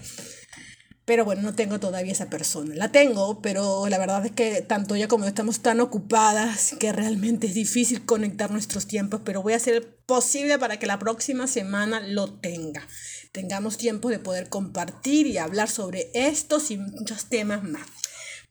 Pero 1.06 1.26
bueno, 1.26 1.42
no 1.42 1.54
tengo 1.54 1.80
todavía 1.80 2.14
esa 2.14 2.30
persona. 2.30 2.76
La 2.76 2.92
tengo, 2.92 3.42
pero 3.42 3.88
la 3.90 3.98
verdad 3.98 4.26
es 4.26 4.32
que 4.32 4.62
tanto 4.62 4.96
ella 4.96 5.10
como 5.10 5.26
yo 5.26 5.30
estamos 5.30 5.60
tan 5.60 5.82
ocupadas 5.82 6.76
que 6.80 6.94
realmente 6.94 7.48
es 7.48 7.54
difícil 7.54 8.06
conectar 8.06 8.52
nuestros 8.52 8.88
tiempos, 8.88 9.22
pero 9.26 9.42
voy 9.42 9.54
a 9.54 9.58
hacer 9.58 9.98
posible 10.06 10.58
para 10.60 10.80
que 10.80 10.88
la 10.88 11.00
próxima 11.00 11.48
semana 11.48 12.00
lo 12.00 12.34
tenga. 12.34 12.88
Tengamos 13.34 13.78
tiempo 13.78 14.10
de 14.10 14.20
poder 14.20 14.48
compartir 14.48 15.28
y 15.28 15.38
hablar 15.38 15.70
sobre 15.70 16.10
estos 16.14 16.72
y 16.72 16.78
muchos 16.78 17.26
temas 17.26 17.64
más. 17.64 17.88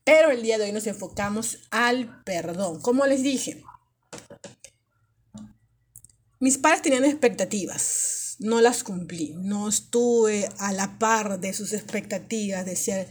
Pero 0.04 0.30
el 0.30 0.42
día 0.42 0.59
de 0.59 0.64
hoy 0.64 0.73
nos 0.73 0.87
enfocamos 0.87 1.59
al 1.71 2.23
perdón. 2.25 2.82
Como 2.82 3.06
les 3.06 3.23
dije, 3.23 3.62
mis 6.38 6.59
padres 6.59 6.82
tenían 6.82 7.04
expectativas 7.04 8.31
no 8.42 8.61
las 8.61 8.82
cumplí, 8.82 9.34
no 9.37 9.68
estuve 9.68 10.49
a 10.58 10.72
la 10.72 10.99
par 10.99 11.40
de 11.40 11.52
sus 11.52 11.72
expectativas 11.72 12.66
de 12.66 12.76
ser 12.76 13.08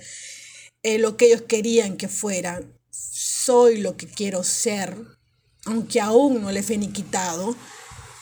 eh, 0.83 0.97
lo 0.97 1.17
que 1.17 1.27
ellos 1.27 1.43
querían 1.43 1.97
que 1.97 2.07
fuera. 2.07 2.61
Soy 2.89 3.77
lo 3.77 3.97
que 3.97 4.07
quiero 4.07 4.43
ser, 4.43 4.95
aunque 5.65 6.01
aún 6.01 6.41
no 6.41 6.51
le 6.51 6.59
he 6.59 6.91
quitado. 6.91 7.55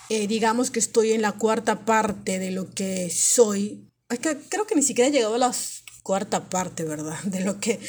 Eh, 0.09 0.27
digamos 0.27 0.71
que 0.71 0.79
estoy 0.79 1.11
en 1.11 1.21
la 1.21 1.33
cuarta 1.33 1.85
parte 1.85 2.39
de 2.39 2.51
lo 2.51 2.69
que 2.73 3.09
soy. 3.09 3.91
Es 4.09 4.19
que 4.19 4.37
creo 4.49 4.65
que 4.65 4.75
ni 4.75 4.81
siquiera 4.81 5.09
he 5.09 5.11
llegado 5.11 5.35
a 5.35 5.39
la 5.39 5.55
cuarta 6.03 6.49
parte, 6.49 6.83
¿verdad? 6.83 7.19
De 7.23 7.41
lo 7.41 7.59
que 7.59 7.79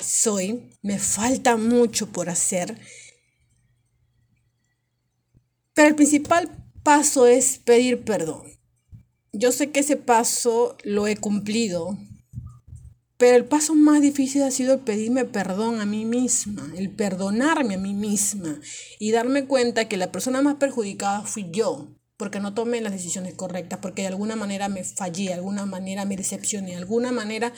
soy. 0.00 0.70
Me 0.82 0.98
falta 0.98 1.56
mucho 1.56 2.08
por 2.08 2.28
hacer. 2.28 2.78
Pero 5.72 5.88
el 5.88 5.94
principal 5.94 6.50
paso 6.82 7.26
es 7.26 7.58
pedir 7.58 8.04
perdón 8.04 8.52
yo 9.32 9.50
sé 9.50 9.70
que 9.70 9.80
ese 9.80 9.96
paso 9.96 10.76
lo 10.84 11.06
he 11.06 11.16
cumplido, 11.16 11.96
pero 13.16 13.36
el 13.36 13.46
paso 13.46 13.74
más 13.74 14.02
difícil 14.02 14.42
ha 14.42 14.50
sido 14.50 14.74
el 14.74 14.80
pedirme 14.80 15.24
perdón 15.24 15.80
a 15.80 15.86
mí 15.86 16.04
misma, 16.04 16.70
el 16.76 16.90
perdonarme 16.90 17.74
a 17.74 17.78
mí 17.78 17.94
misma 17.94 18.60
y 18.98 19.10
darme 19.10 19.46
cuenta 19.46 19.88
que 19.88 19.96
la 19.96 20.12
persona 20.12 20.42
más 20.42 20.56
perjudicada 20.56 21.22
fui 21.22 21.48
yo, 21.50 21.88
porque 22.18 22.40
no 22.40 22.52
tomé 22.52 22.82
las 22.82 22.92
decisiones 22.92 23.32
correctas, 23.32 23.78
porque 23.80 24.02
de 24.02 24.08
alguna 24.08 24.36
manera 24.36 24.68
me 24.68 24.84
fallé, 24.84 25.28
de 25.28 25.34
alguna 25.34 25.64
manera 25.64 26.04
me 26.04 26.16
decepcioné, 26.16 26.72
de 26.72 26.76
alguna 26.76 27.10
manera 27.10 27.54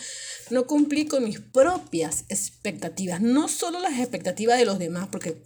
no 0.50 0.66
cumplí 0.66 1.06
con 1.06 1.24
mis 1.24 1.40
propias 1.40 2.24
expectativas, 2.28 3.20
no 3.20 3.48
solo 3.48 3.80
las 3.80 3.98
expectativas 3.98 4.58
de 4.58 4.64
los 4.64 4.78
demás, 4.78 5.08
porque 5.10 5.42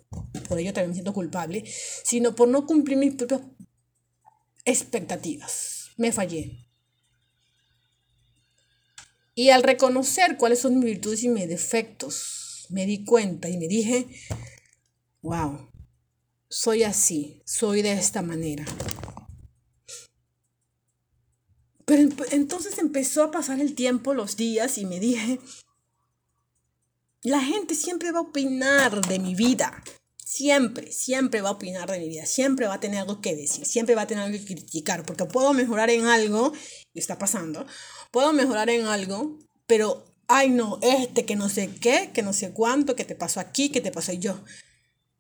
por 0.47 0.58
ello 0.58 0.75
también 0.75 0.90
me 0.90 0.94
siento 0.94 1.14
culpable, 1.14 1.64
sino 2.04 2.35
por 2.35 2.49
no 2.49 2.66
cumplir 2.66 2.99
mis 2.99 3.14
propias 3.14 3.40
expectativas 4.66 5.77
me 5.99 6.12
fallé. 6.12 6.67
Y 9.35 9.50
al 9.50 9.62
reconocer 9.62 10.37
cuáles 10.38 10.61
son 10.61 10.78
mis 10.78 10.87
virtudes 10.87 11.23
y 11.23 11.28
mis 11.28 11.49
defectos, 11.49 12.67
me 12.71 12.87
di 12.87 13.05
cuenta 13.05 13.49
y 13.49 13.59
me 13.59 13.69
dije, 13.69 14.07
wow, 15.23 15.71
soy 16.49 16.83
así, 16.83 17.43
soy 17.45 17.83
de 17.83 17.93
esta 17.93 18.23
manera. 18.23 18.64
Pero 21.85 22.09
entonces 22.33 22.78
empezó 22.78 23.23
a 23.23 23.31
pasar 23.31 23.61
el 23.61 23.75
tiempo, 23.75 24.14
los 24.14 24.37
días, 24.37 24.76
y 24.78 24.87
me 24.87 25.00
dije, 25.00 25.40
la 27.23 27.40
gente 27.40 27.75
siempre 27.75 28.12
va 28.12 28.19
a 28.19 28.23
opinar 28.23 29.07
de 29.07 29.19
mi 29.19 29.35
vida 29.35 29.83
siempre, 30.38 30.92
siempre 30.92 31.42
va 31.42 31.49
a 31.49 31.52
opinar 31.52 31.90
de 31.90 31.99
mi 31.99 32.09
vida, 32.09 32.25
siempre 32.25 32.68
va 32.68 32.75
a 32.75 32.80
tener 32.80 33.00
algo 33.00 33.21
que 33.21 33.35
decir, 33.35 33.66
siempre 33.66 33.97
va 33.97 34.02
a 34.02 34.07
tener 34.07 34.23
algo 34.23 34.38
que 34.38 34.54
criticar, 34.54 35.04
porque 35.04 35.25
puedo 35.25 35.52
mejorar 35.52 35.90
en 35.90 36.07
algo, 36.07 36.52
y 36.95 37.00
está 37.00 37.18
pasando, 37.18 37.66
puedo 38.12 38.33
mejorar 38.33 38.71
en 38.71 38.87
algo, 38.87 39.37
pero, 39.66 40.04
ay 40.28 40.50
no, 40.50 40.78
este 40.80 41.25
que 41.25 41.35
no 41.35 41.49
sé 41.49 41.71
qué, 41.80 42.12
que 42.14 42.23
no 42.23 42.33
sé 42.33 42.52
cuánto, 42.52 42.95
que 42.95 43.04
te 43.04 43.16
pasó 43.16 43.40
aquí, 43.40 43.71
que 43.71 43.80
te 43.80 43.90
pasó 43.90 44.12
yo. 44.12 44.40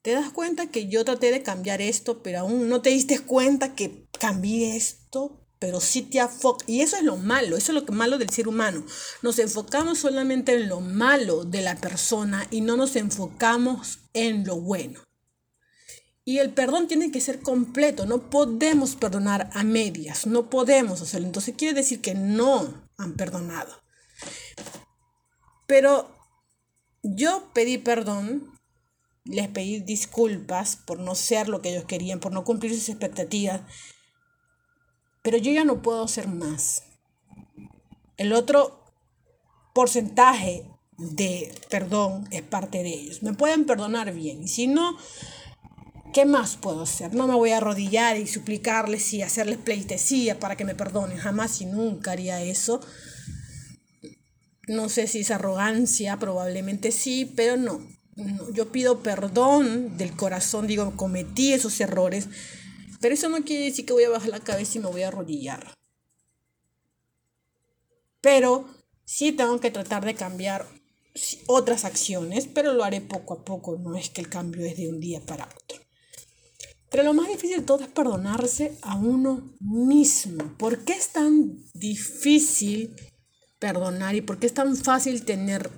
¿Te 0.02 0.12
das 0.12 0.30
cuenta 0.30 0.70
que 0.70 0.86
yo 0.86 1.04
traté 1.04 1.32
de 1.32 1.42
cambiar 1.42 1.82
esto, 1.82 2.22
pero 2.22 2.38
aún 2.38 2.68
no 2.68 2.80
te 2.80 2.90
diste 2.90 3.18
cuenta 3.18 3.74
que 3.74 4.06
cambié 4.20 4.76
esto? 4.76 5.44
Pero 5.58 5.80
sí 5.80 6.02
te 6.02 6.20
Y 6.68 6.82
eso 6.82 6.96
es 6.96 7.02
lo 7.02 7.16
malo, 7.16 7.56
eso 7.56 7.72
es 7.72 7.82
lo 7.82 7.92
malo 7.92 8.16
del 8.16 8.30
ser 8.30 8.46
humano. 8.46 8.86
Nos 9.22 9.40
enfocamos 9.40 9.98
solamente 9.98 10.52
en 10.54 10.68
lo 10.68 10.80
malo 10.80 11.44
de 11.44 11.62
la 11.62 11.74
persona 11.74 12.46
y 12.52 12.60
no 12.60 12.76
nos 12.76 12.94
enfocamos 12.94 13.98
en 14.14 14.44
lo 14.44 14.60
bueno. 14.60 15.07
Y 16.28 16.40
el 16.40 16.52
perdón 16.52 16.88
tiene 16.88 17.10
que 17.10 17.22
ser 17.22 17.40
completo, 17.40 18.04
no 18.04 18.28
podemos 18.28 18.96
perdonar 18.96 19.48
a 19.54 19.62
medias, 19.64 20.26
no 20.26 20.50
podemos 20.50 21.00
hacerlo. 21.00 21.26
Entonces 21.26 21.54
quiere 21.56 21.72
decir 21.72 22.02
que 22.02 22.14
no 22.14 22.86
han 22.98 23.14
perdonado. 23.14 23.74
Pero 25.66 26.14
yo 27.02 27.48
pedí 27.54 27.78
perdón, 27.78 28.52
les 29.24 29.48
pedí 29.48 29.80
disculpas 29.80 30.76
por 30.76 30.98
no 30.98 31.14
ser 31.14 31.48
lo 31.48 31.62
que 31.62 31.70
ellos 31.70 31.86
querían, 31.86 32.20
por 32.20 32.32
no 32.32 32.44
cumplir 32.44 32.74
sus 32.74 32.90
expectativas, 32.90 33.62
pero 35.22 35.38
yo 35.38 35.50
ya 35.50 35.64
no 35.64 35.80
puedo 35.80 36.02
hacer 36.02 36.28
más. 36.28 36.82
El 38.18 38.34
otro 38.34 38.84
porcentaje 39.72 40.70
de 40.98 41.58
perdón 41.70 42.28
es 42.32 42.42
parte 42.42 42.82
de 42.82 42.92
ellos. 42.92 43.22
Me 43.22 43.32
pueden 43.32 43.64
perdonar 43.64 44.12
bien. 44.12 44.42
Y 44.42 44.48
si 44.48 44.66
no, 44.66 44.98
¿qué 46.12 46.24
más 46.24 46.56
puedo 46.56 46.82
hacer? 46.82 47.14
No 47.14 47.26
me 47.26 47.34
voy 47.34 47.50
a 47.50 47.58
arrodillar 47.58 48.16
y 48.16 48.26
suplicarles 48.26 49.12
y 49.14 49.22
hacerles 49.22 49.58
pleitesía 49.58 50.38
para 50.38 50.56
que 50.56 50.64
me 50.64 50.74
perdonen. 50.74 51.18
Jamás 51.18 51.60
y 51.60 51.66
nunca 51.66 52.12
haría 52.12 52.42
eso. 52.42 52.80
No 54.66 54.88
sé 54.88 55.06
si 55.06 55.20
es 55.20 55.30
arrogancia, 55.30 56.18
probablemente 56.18 56.92
sí, 56.92 57.24
pero 57.24 57.56
no. 57.56 57.80
yo 58.52 58.70
pido 58.70 59.02
perdón 59.02 59.96
del 59.96 60.14
corazón, 60.14 60.66
digo, 60.66 60.94
cometí 60.96 61.52
esos 61.52 61.80
errores, 61.80 62.28
pero 63.00 63.14
eso 63.14 63.28
no 63.28 63.44
quiere 63.44 63.64
decir 63.64 63.86
que 63.86 63.92
voy 63.92 64.04
a 64.04 64.10
bajar 64.10 64.28
la 64.28 64.40
cabeza 64.40 64.78
y 64.78 64.82
me 64.82 64.88
voy 64.88 65.02
a 65.02 65.08
arrodillar. 65.08 65.72
Pero 68.20 68.68
sí 69.04 69.32
tengo 69.32 69.58
que 69.60 69.70
tratar 69.70 70.04
de 70.04 70.14
cambiar 70.14 70.66
otras 71.46 71.84
acciones, 71.84 72.46
pero 72.46 72.74
lo 72.74 72.84
haré 72.84 73.00
poco 73.00 73.34
a 73.34 73.44
poco, 73.44 73.78
no 73.78 73.96
es 73.96 74.10
que 74.10 74.20
el 74.20 74.28
cambio 74.28 74.66
es 74.66 74.76
de 74.76 74.88
un 74.88 75.00
día 75.00 75.20
para. 75.20 75.48
Pero 76.90 77.02
lo 77.02 77.12
más 77.14 77.28
difícil 77.28 77.58
de 77.58 77.62
todo 77.62 77.82
es 77.82 77.88
perdonarse 77.88 78.76
a 78.82 78.96
uno 78.96 79.54
mismo. 79.60 80.56
¿Por 80.56 80.84
qué 80.84 80.94
es 80.94 81.08
tan 81.10 81.58
difícil 81.74 82.94
perdonar 83.58 84.14
y 84.14 84.22
por 84.22 84.38
qué 84.38 84.46
es 84.46 84.54
tan 84.54 84.74
fácil 84.76 85.24
tener 85.24 85.70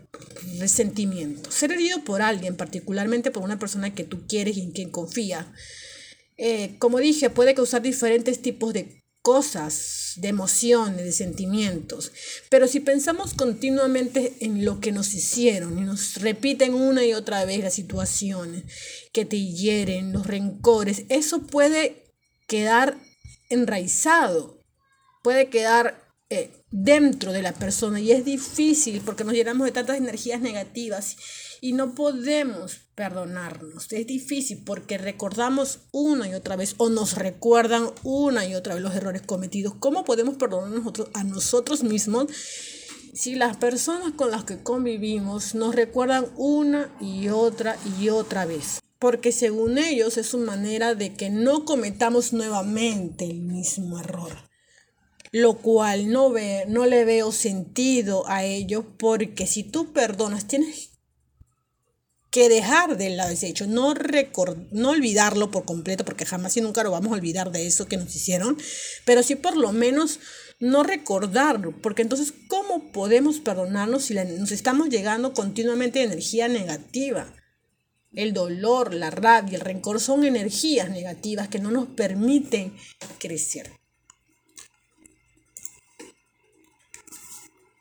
resentimiento? 0.58 1.50
Ser 1.50 1.72
herido 1.72 2.04
por 2.04 2.22
alguien, 2.22 2.56
particularmente 2.56 3.30
por 3.30 3.42
una 3.42 3.58
persona 3.58 3.94
que 3.94 4.04
tú 4.04 4.26
quieres 4.28 4.56
y 4.56 4.62
en 4.62 4.70
quien 4.70 4.90
confías, 4.90 5.46
eh, 6.36 6.76
como 6.78 6.98
dije, 6.98 7.28
puede 7.28 7.54
causar 7.54 7.82
diferentes 7.82 8.40
tipos 8.40 8.72
de 8.72 8.99
cosas, 9.22 10.14
de 10.16 10.28
emociones, 10.28 11.04
de 11.04 11.12
sentimientos. 11.12 12.12
Pero 12.48 12.66
si 12.66 12.80
pensamos 12.80 13.34
continuamente 13.34 14.36
en 14.40 14.64
lo 14.64 14.80
que 14.80 14.92
nos 14.92 15.14
hicieron 15.14 15.78
y 15.78 15.82
nos 15.82 16.16
repiten 16.16 16.74
una 16.74 17.04
y 17.04 17.12
otra 17.12 17.44
vez 17.44 17.62
las 17.62 17.74
situaciones 17.74 18.64
que 19.12 19.24
te 19.24 19.40
hieren, 19.40 20.12
los 20.12 20.26
rencores, 20.26 21.04
eso 21.08 21.42
puede 21.42 22.14
quedar 22.46 22.96
enraizado, 23.50 24.62
puede 25.22 25.48
quedar 25.48 26.10
eh, 26.30 26.50
dentro 26.70 27.32
de 27.32 27.42
la 27.42 27.52
persona 27.52 28.00
y 28.00 28.12
es 28.12 28.24
difícil 28.24 29.02
porque 29.04 29.24
nos 29.24 29.34
llenamos 29.34 29.66
de 29.66 29.72
tantas 29.72 29.98
energías 29.98 30.40
negativas 30.40 31.16
y 31.60 31.72
no 31.72 31.94
podemos 31.94 32.80
perdonarnos. 32.94 33.92
Es 33.92 34.06
difícil 34.06 34.62
porque 34.64 34.98
recordamos 34.98 35.80
una 35.92 36.28
y 36.28 36.34
otra 36.34 36.56
vez 36.56 36.74
o 36.78 36.88
nos 36.88 37.16
recuerdan 37.16 37.90
una 38.02 38.46
y 38.46 38.54
otra 38.54 38.74
vez 38.74 38.82
los 38.82 38.94
errores 38.94 39.22
cometidos. 39.22 39.74
¿Cómo 39.78 40.04
podemos 40.04 40.36
perdonar 40.36 40.80
a 41.14 41.24
nosotros 41.24 41.82
mismos 41.82 42.28
si 43.12 43.34
las 43.34 43.56
personas 43.56 44.12
con 44.12 44.30
las 44.30 44.44
que 44.44 44.62
convivimos 44.62 45.54
nos 45.54 45.74
recuerdan 45.74 46.26
una 46.36 46.94
y 47.00 47.28
otra 47.28 47.76
y 47.98 48.08
otra 48.08 48.46
vez? 48.46 48.80
Porque 48.98 49.32
según 49.32 49.78
ellos 49.78 50.18
es 50.18 50.34
una 50.34 50.46
manera 50.46 50.94
de 50.94 51.14
que 51.14 51.30
no 51.30 51.64
cometamos 51.64 52.32
nuevamente 52.32 53.24
el 53.24 53.40
mismo 53.40 53.98
error 53.98 54.50
lo 55.32 55.58
cual 55.58 56.10
no, 56.10 56.30
ve, 56.30 56.64
no 56.66 56.86
le 56.86 57.04
veo 57.04 57.30
sentido 57.30 58.26
a 58.26 58.44
ello 58.44 58.84
porque 58.98 59.46
si 59.46 59.62
tú 59.62 59.92
perdonas 59.92 60.48
tienes 60.48 60.89
que 62.30 62.48
dejar 62.48 62.96
de 62.96 63.10
lado 63.10 63.30
ese 63.30 63.48
hecho, 63.48 63.66
no, 63.66 63.92
no 64.70 64.90
olvidarlo 64.90 65.50
por 65.50 65.64
completo, 65.64 66.04
porque 66.04 66.24
jamás 66.24 66.56
y 66.56 66.60
nunca 66.60 66.84
lo 66.84 66.92
vamos 66.92 67.12
a 67.12 67.16
olvidar 67.16 67.50
de 67.50 67.66
eso 67.66 67.88
que 67.88 67.96
nos 67.96 68.14
hicieron, 68.14 68.56
pero 69.04 69.22
sí 69.22 69.34
por 69.34 69.56
lo 69.56 69.72
menos 69.72 70.20
no 70.60 70.84
recordarlo, 70.84 71.74
porque 71.82 72.02
entonces, 72.02 72.32
¿cómo 72.46 72.92
podemos 72.92 73.40
perdonarnos 73.40 74.04
si 74.04 74.14
nos 74.14 74.52
estamos 74.52 74.90
llegando 74.90 75.32
continuamente 75.32 75.98
de 75.98 76.04
energía 76.06 76.46
negativa? 76.48 77.34
El 78.12 78.32
dolor, 78.32 78.94
la 78.94 79.10
rabia, 79.10 79.56
el 79.56 79.64
rencor 79.64 80.00
son 80.00 80.24
energías 80.24 80.90
negativas 80.90 81.48
que 81.48 81.58
no 81.58 81.70
nos 81.70 81.88
permiten 81.88 82.74
crecer. 83.18 83.72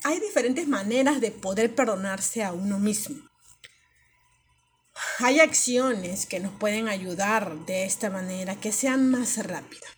Hay 0.03 0.19
diferentes 0.19 0.67
maneras 0.67 1.19
de 1.19 1.31
poder 1.31 1.75
perdonarse 1.75 2.43
a 2.43 2.53
uno 2.53 2.79
mismo 2.79 3.28
hay 5.21 5.41
acciones 5.41 6.25
que 6.25 6.39
nos 6.39 6.53
pueden 6.53 6.87
ayudar 6.87 7.65
de 7.65 7.83
esta 7.83 8.09
manera 8.09 8.59
que 8.59 8.71
sean 8.71 9.09
más 9.09 9.37
rápidas. 9.45 9.89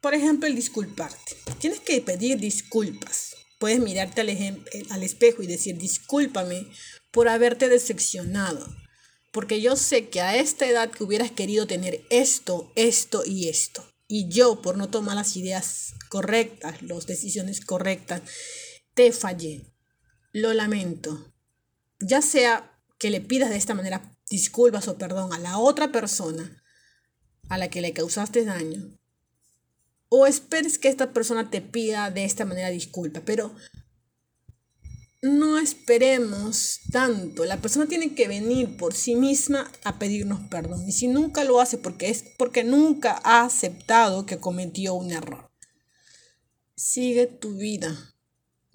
Por 0.00 0.14
ejemplo, 0.14 0.48
el 0.48 0.56
disculparte. 0.56 1.36
Tienes 1.60 1.80
que 1.80 2.00
pedir 2.00 2.38
disculpas. 2.38 3.36
Puedes 3.58 3.78
mirarte 3.78 4.20
al, 4.22 5.02
espejo 5.02 5.42
y 5.42 5.46
decir 5.46 5.78
discúlpame 5.78 6.66
por 7.12 7.28
haberte 7.28 7.68
decepcionado. 7.68 8.66
Porque 9.32 9.60
yo 9.60 9.76
sé 9.76 10.08
que 10.08 10.20
a 10.20 10.36
esta 10.36 10.66
edad 10.66 10.90
que 10.90 11.04
hubieras 11.04 11.30
querido 11.30 11.66
tener 11.66 12.04
esto, 12.10 12.72
esto 12.74 13.22
y 13.24 13.48
esto. 13.48 13.84
Y 14.08 14.28
yo, 14.28 14.62
por 14.62 14.76
no 14.76 14.88
tomar 14.88 15.14
las 15.14 15.36
ideas 15.36 15.94
correctas, 16.08 16.82
las 16.82 17.06
decisiones 17.06 17.60
correctas, 17.60 18.22
te 18.94 19.12
fallé. 19.12 19.72
Lo 20.32 20.52
lamento. 20.52 21.32
Ya 22.00 22.20
sea 22.20 22.72
que 22.98 23.10
le 23.10 23.20
pidas 23.20 23.50
de 23.50 23.56
esta 23.56 23.74
manera 23.74 24.15
disculpas 24.30 24.88
o 24.88 24.98
perdón 24.98 25.32
a 25.32 25.38
la 25.38 25.58
otra 25.58 25.92
persona 25.92 26.62
a 27.48 27.58
la 27.58 27.68
que 27.68 27.80
le 27.80 27.92
causaste 27.92 28.44
daño, 28.44 28.98
o 30.08 30.26
esperes 30.26 30.78
que 30.78 30.88
esta 30.88 31.12
persona 31.12 31.50
te 31.50 31.60
pida 31.60 32.10
de 32.10 32.24
esta 32.24 32.44
manera 32.44 32.70
disculpa, 32.70 33.22
pero 33.24 33.54
no 35.22 35.58
esperemos 35.58 36.80
tanto. 36.92 37.44
La 37.44 37.60
persona 37.60 37.86
tiene 37.86 38.14
que 38.14 38.28
venir 38.28 38.76
por 38.76 38.94
sí 38.94 39.16
misma 39.16 39.70
a 39.84 39.98
pedirnos 39.98 40.40
perdón. 40.48 40.88
Y 40.88 40.92
si 40.92 41.08
nunca 41.08 41.44
lo 41.44 41.60
hace 41.60 41.78
porque 41.78 42.10
es 42.10 42.24
porque 42.38 42.64
nunca 42.64 43.20
ha 43.24 43.44
aceptado 43.44 44.26
que 44.26 44.38
cometió 44.38 44.94
un 44.94 45.10
error. 45.10 45.50
Sigue 46.76 47.26
tu 47.26 47.56
vida. 47.56 48.15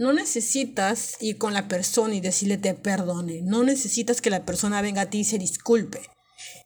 No 0.01 0.13
necesitas 0.13 1.15
ir 1.19 1.37
con 1.37 1.53
la 1.53 1.67
persona 1.67 2.15
y 2.15 2.21
decirle 2.21 2.57
te 2.57 2.73
perdone. 2.73 3.43
No 3.43 3.63
necesitas 3.63 4.19
que 4.19 4.31
la 4.31 4.45
persona 4.45 4.81
venga 4.81 5.03
a 5.03 5.09
ti 5.11 5.19
y 5.19 5.25
se 5.25 5.37
disculpe. 5.37 6.01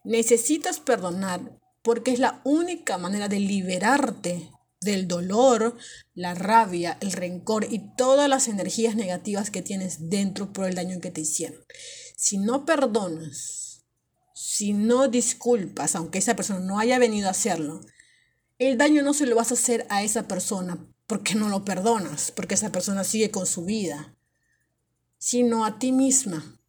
Necesitas 0.05 0.79
perdonar 0.79 1.59
porque 1.83 2.11
es 2.11 2.19
la 2.19 2.39
única 2.45 2.97
manera 2.97 3.27
de 3.27 3.41
liberarte 3.41 4.51
del 4.79 5.09
dolor, 5.09 5.75
la 6.13 6.33
rabia, 6.33 6.97
el 7.01 7.11
rencor 7.11 7.67
y 7.69 7.81
todas 7.97 8.29
las 8.29 8.47
energías 8.47 8.95
negativas 8.95 9.51
que 9.51 9.61
tienes 9.61 10.09
dentro 10.09 10.53
por 10.53 10.69
el 10.69 10.75
daño 10.75 11.01
que 11.01 11.11
te 11.11 11.19
hicieron. 11.19 11.59
Si 12.15 12.37
no 12.37 12.65
perdonas, 12.65 13.83
si 14.33 14.71
no 14.71 15.09
disculpas, 15.09 15.97
aunque 15.97 16.19
esa 16.19 16.37
persona 16.37 16.61
no 16.61 16.79
haya 16.79 16.99
venido 16.99 17.27
a 17.27 17.31
hacerlo, 17.31 17.81
el 18.59 18.77
daño 18.77 19.03
no 19.03 19.13
se 19.13 19.25
lo 19.25 19.35
vas 19.35 19.51
a 19.51 19.55
hacer 19.55 19.85
a 19.89 20.03
esa 20.03 20.25
persona 20.25 20.87
porque 21.07 21.35
no 21.35 21.49
lo 21.49 21.63
perdonas, 21.63 22.31
porque 22.31 22.55
esa 22.55 22.71
persona 22.71 23.03
sigue 23.03 23.31
con 23.31 23.45
su 23.45 23.65
vida, 23.65 24.15
sino 25.17 25.65
a 25.65 25.79
ti 25.79 25.91
misma, 25.91 26.59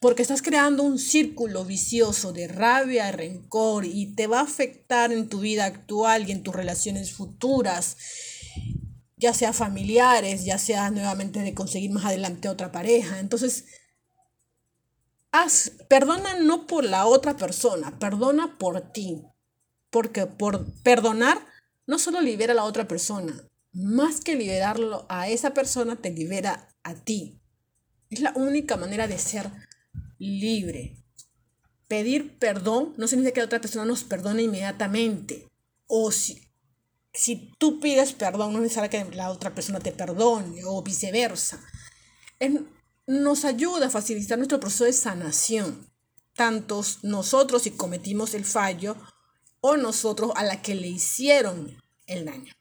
porque 0.00 0.22
estás 0.22 0.42
creando 0.42 0.82
un 0.82 0.98
círculo 0.98 1.64
vicioso 1.64 2.32
de 2.32 2.48
rabia 2.48 3.10
rencor 3.12 3.84
y 3.84 4.14
te 4.14 4.26
va 4.26 4.40
a 4.40 4.44
afectar 4.44 5.12
en 5.12 5.28
tu 5.28 5.40
vida 5.40 5.64
actual 5.64 6.28
y 6.28 6.32
en 6.32 6.42
tus 6.42 6.54
relaciones 6.54 7.12
futuras, 7.12 7.96
ya 9.16 9.32
sea 9.32 9.52
familiares, 9.52 10.44
ya 10.44 10.58
sea 10.58 10.90
nuevamente 10.90 11.40
de 11.40 11.54
conseguir 11.54 11.90
más 11.90 12.04
adelante 12.04 12.48
otra 12.48 12.72
pareja. 12.72 13.20
Entonces, 13.20 13.64
haz, 15.30 15.72
perdona 15.88 16.38
no 16.38 16.66
por 16.66 16.84
la 16.84 17.06
otra 17.06 17.36
persona, 17.36 17.98
perdona 17.98 18.58
por 18.58 18.92
ti, 18.92 19.22
porque 19.88 20.26
por 20.26 20.70
perdonar 20.82 21.46
no 21.86 21.98
solo 21.98 22.20
libera 22.20 22.52
a 22.52 22.56
la 22.56 22.64
otra 22.64 22.86
persona, 22.86 23.48
más 23.74 24.20
que 24.20 24.36
liberarlo 24.36 25.04
a 25.08 25.28
esa 25.28 25.52
persona, 25.52 25.96
te 25.96 26.10
libera 26.10 26.68
a 26.84 26.94
ti. 26.94 27.40
Es 28.08 28.20
la 28.20 28.32
única 28.36 28.76
manera 28.76 29.08
de 29.08 29.18
ser 29.18 29.50
libre. 30.18 31.04
Pedir 31.88 32.38
perdón 32.38 32.94
no 32.96 33.08
significa 33.08 33.34
que 33.34 33.40
la 33.40 33.46
otra 33.46 33.60
persona 33.60 33.84
nos 33.84 34.04
perdone 34.04 34.42
inmediatamente. 34.42 35.48
O 35.86 36.12
si, 36.12 36.48
si 37.12 37.52
tú 37.58 37.80
pides 37.80 38.12
perdón, 38.12 38.52
no 38.52 38.62
es 38.62 38.78
que 38.88 39.04
la 39.12 39.30
otra 39.30 39.54
persona 39.54 39.80
te 39.80 39.92
perdone 39.92 40.62
o 40.64 40.82
viceversa. 40.82 41.60
nos 43.06 43.44
ayuda 43.44 43.88
a 43.88 43.90
facilitar 43.90 44.38
nuestro 44.38 44.60
proceso 44.60 44.84
de 44.84 44.92
sanación. 44.92 45.90
Tanto 46.34 46.82
nosotros 47.02 47.62
si 47.62 47.72
cometimos 47.72 48.34
el 48.34 48.44
fallo 48.44 48.96
o 49.60 49.76
nosotros 49.76 50.32
a 50.36 50.44
la 50.44 50.62
que 50.62 50.74
le 50.74 50.88
hicieron 50.88 51.76
el 52.06 52.24
daño. 52.24 52.54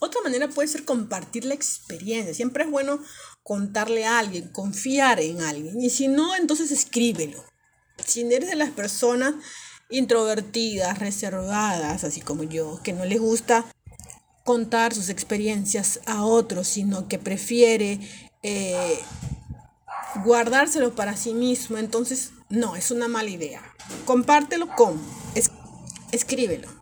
Otra 0.00 0.20
manera 0.22 0.48
puede 0.48 0.68
ser 0.68 0.84
compartir 0.84 1.44
la 1.44 1.54
experiencia. 1.54 2.34
Siempre 2.34 2.64
es 2.64 2.70
bueno 2.70 3.00
contarle 3.42 4.04
a 4.04 4.18
alguien, 4.18 4.48
confiar 4.48 5.20
en 5.20 5.40
alguien. 5.40 5.80
Y 5.80 5.90
si 5.90 6.08
no, 6.08 6.36
entonces 6.36 6.70
escríbelo. 6.70 7.44
Si 8.04 8.20
eres 8.20 8.50
de 8.50 8.56
las 8.56 8.70
personas 8.70 9.34
introvertidas, 9.90 10.98
reservadas, 10.98 12.04
así 12.04 12.20
como 12.20 12.44
yo, 12.44 12.80
que 12.82 12.92
no 12.92 13.04
les 13.04 13.20
gusta 13.20 13.64
contar 14.44 14.94
sus 14.94 15.08
experiencias 15.08 16.00
a 16.06 16.24
otros, 16.24 16.68
sino 16.68 17.08
que 17.08 17.18
prefiere 17.18 18.00
eh, 18.42 18.98
guardárselo 20.24 20.94
para 20.94 21.16
sí 21.16 21.34
mismo, 21.34 21.78
entonces 21.78 22.32
no, 22.48 22.76
es 22.76 22.90
una 22.90 23.08
mala 23.08 23.30
idea. 23.30 23.62
Compártelo 24.04 24.68
con, 24.74 25.00
escríbelo. 26.12 26.77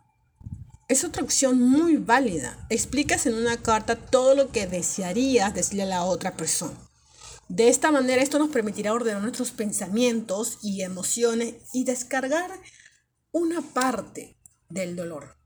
Es 0.87 1.03
otra 1.03 1.23
opción 1.23 1.61
muy 1.61 1.97
válida. 1.97 2.65
Explicas 2.69 3.25
en 3.25 3.33
una 3.33 3.57
carta 3.57 3.97
todo 3.97 4.35
lo 4.35 4.51
que 4.51 4.67
desearías 4.67 5.53
decirle 5.53 5.83
a 5.83 5.87
la 5.87 6.03
otra 6.03 6.37
persona. 6.37 6.77
De 7.49 7.67
esta 7.67 7.91
manera 7.91 8.21
esto 8.21 8.39
nos 8.39 8.49
permitirá 8.49 8.93
ordenar 8.93 9.21
nuestros 9.21 9.51
pensamientos 9.51 10.59
y 10.61 10.83
emociones 10.83 11.55
y 11.73 11.83
descargar 11.83 12.51
una 13.31 13.61
parte 13.61 14.37
del 14.69 14.95
dolor. 14.95 15.37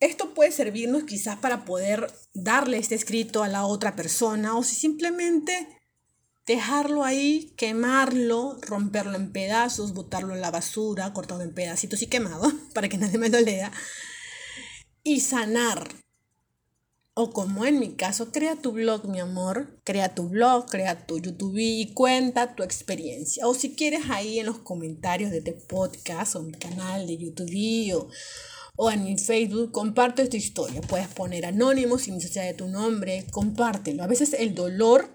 Esto 0.00 0.34
puede 0.34 0.50
servirnos 0.50 1.04
quizás 1.04 1.36
para 1.36 1.64
poder 1.64 2.10
darle 2.34 2.78
este 2.78 2.94
escrito 2.94 3.42
a 3.42 3.48
la 3.48 3.66
otra 3.66 3.94
persona 3.94 4.56
o 4.56 4.64
si 4.64 4.74
simplemente 4.74 5.68
dejarlo 6.46 7.04
ahí, 7.04 7.52
quemarlo, 7.56 8.58
romperlo 8.62 9.16
en 9.16 9.32
pedazos, 9.32 9.94
botarlo 9.94 10.34
en 10.34 10.40
la 10.40 10.50
basura, 10.50 11.12
cortarlo 11.12 11.44
en 11.44 11.54
pedacitos 11.54 12.02
y 12.02 12.08
quemado 12.08 12.52
para 12.74 12.88
que 12.88 12.98
nadie 12.98 13.18
me 13.18 13.28
lo 13.28 13.40
lea 13.40 13.72
y 15.02 15.20
sanar. 15.20 15.88
O 17.14 17.30
como 17.30 17.66
en 17.66 17.78
mi 17.78 17.94
caso, 17.94 18.32
crea 18.32 18.56
tu 18.56 18.72
blog, 18.72 19.06
mi 19.06 19.20
amor, 19.20 19.78
crea 19.84 20.14
tu 20.14 20.30
blog, 20.30 20.64
crea 20.70 21.06
tu 21.06 21.18
YouTube 21.18 21.58
y 21.58 21.92
cuenta 21.92 22.54
tu 22.54 22.62
experiencia. 22.62 23.46
O 23.46 23.52
si 23.52 23.74
quieres 23.74 24.08
ahí 24.08 24.38
en 24.38 24.46
los 24.46 24.60
comentarios 24.60 25.30
de 25.30 25.38
este 25.38 25.52
podcast 25.52 26.36
o 26.36 26.42
mi 26.42 26.52
canal 26.52 27.06
de 27.06 27.18
YouTube 27.18 27.94
o 27.94 28.08
o 28.76 28.90
en 28.90 29.04
mi 29.04 29.18
Facebook, 29.18 29.70
comparte 29.70 30.22
esta 30.22 30.38
historia. 30.38 30.80
Puedes 30.80 31.08
poner 31.08 31.44
anónimo 31.44 31.98
sin 31.98 32.14
necesidad 32.14 32.44
de 32.44 32.54
tu 32.54 32.68
nombre, 32.68 33.26
compártelo. 33.30 34.02
A 34.02 34.06
veces 34.06 34.32
el 34.32 34.54
dolor 34.54 35.10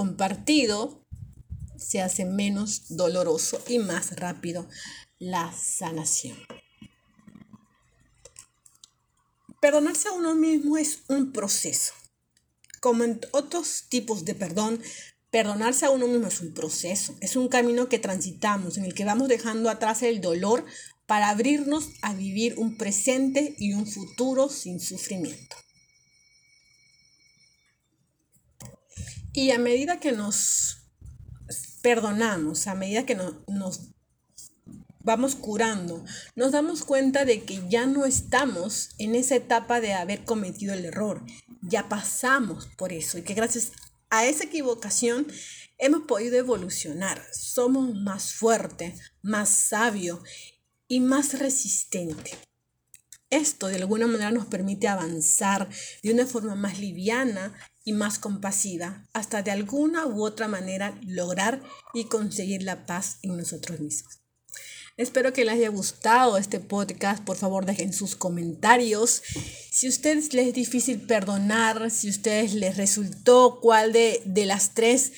compartido 0.00 1.04
se 1.76 2.00
hace 2.00 2.24
menos 2.24 2.96
doloroso 2.96 3.62
y 3.68 3.78
más 3.78 4.16
rápido 4.16 4.66
la 5.18 5.52
sanación. 5.52 6.38
Perdonarse 9.60 10.08
a 10.08 10.12
uno 10.12 10.34
mismo 10.34 10.78
es 10.78 11.00
un 11.08 11.32
proceso. 11.32 11.92
Como 12.80 13.04
en 13.04 13.20
otros 13.32 13.88
tipos 13.90 14.24
de 14.24 14.34
perdón, 14.34 14.80
perdonarse 15.30 15.84
a 15.84 15.90
uno 15.90 16.06
mismo 16.06 16.28
es 16.28 16.40
un 16.40 16.54
proceso, 16.54 17.14
es 17.20 17.36
un 17.36 17.48
camino 17.48 17.90
que 17.90 17.98
transitamos 17.98 18.78
en 18.78 18.86
el 18.86 18.94
que 18.94 19.04
vamos 19.04 19.28
dejando 19.28 19.68
atrás 19.68 20.02
el 20.02 20.22
dolor 20.22 20.64
para 21.04 21.28
abrirnos 21.28 21.90
a 22.00 22.14
vivir 22.14 22.54
un 22.56 22.78
presente 22.78 23.54
y 23.58 23.74
un 23.74 23.86
futuro 23.86 24.48
sin 24.48 24.80
sufrimiento. 24.80 25.59
Y 29.32 29.52
a 29.52 29.58
medida 29.58 30.00
que 30.00 30.12
nos 30.12 30.78
perdonamos, 31.82 32.66
a 32.66 32.74
medida 32.74 33.06
que 33.06 33.14
nos 33.14 33.90
vamos 35.02 35.34
curando, 35.34 36.04
nos 36.34 36.52
damos 36.52 36.84
cuenta 36.84 37.24
de 37.24 37.42
que 37.44 37.62
ya 37.68 37.86
no 37.86 38.04
estamos 38.04 38.90
en 38.98 39.14
esa 39.14 39.36
etapa 39.36 39.80
de 39.80 39.94
haber 39.94 40.24
cometido 40.24 40.74
el 40.74 40.84
error, 40.84 41.24
ya 41.62 41.88
pasamos 41.88 42.68
por 42.76 42.92
eso 42.92 43.18
y 43.18 43.22
que 43.22 43.34
gracias 43.34 43.72
a 44.10 44.26
esa 44.26 44.44
equivocación 44.44 45.26
hemos 45.78 46.02
podido 46.02 46.36
evolucionar, 46.36 47.24
somos 47.32 47.94
más 47.94 48.34
fuertes, 48.34 49.00
más 49.22 49.48
sabios 49.48 50.20
y 50.88 51.00
más 51.00 51.38
resistente. 51.38 52.32
Esto 53.30 53.68
de 53.68 53.76
alguna 53.76 54.08
manera 54.08 54.32
nos 54.32 54.46
permite 54.46 54.88
avanzar 54.88 55.68
de 56.02 56.12
una 56.12 56.26
forma 56.26 56.56
más 56.56 56.80
liviana 56.80 57.54
y 57.84 57.92
más 57.92 58.18
compasiva 58.18 59.06
hasta 59.12 59.42
de 59.42 59.50
alguna 59.50 60.06
u 60.06 60.24
otra 60.24 60.48
manera 60.48 60.98
lograr 61.02 61.62
y 61.94 62.04
conseguir 62.04 62.62
la 62.62 62.86
paz 62.86 63.18
en 63.22 63.36
nosotros 63.36 63.80
mismos. 63.80 64.20
Espero 64.96 65.32
que 65.32 65.44
les 65.46 65.54
haya 65.54 65.70
gustado 65.70 66.36
este 66.36 66.60
podcast. 66.60 67.24
Por 67.24 67.36
favor, 67.36 67.64
dejen 67.64 67.94
sus 67.94 68.16
comentarios. 68.16 69.22
Si 69.70 69.86
a 69.86 69.90
ustedes 69.90 70.34
les 70.34 70.48
es 70.48 70.54
difícil 70.54 71.00
perdonar, 71.00 71.90
si 71.90 72.08
a 72.08 72.10
ustedes 72.10 72.52
les 72.52 72.76
resultó 72.76 73.60
cuál 73.62 73.94
de, 73.94 74.20
de 74.26 74.44
las 74.44 74.74
tres 74.74 75.12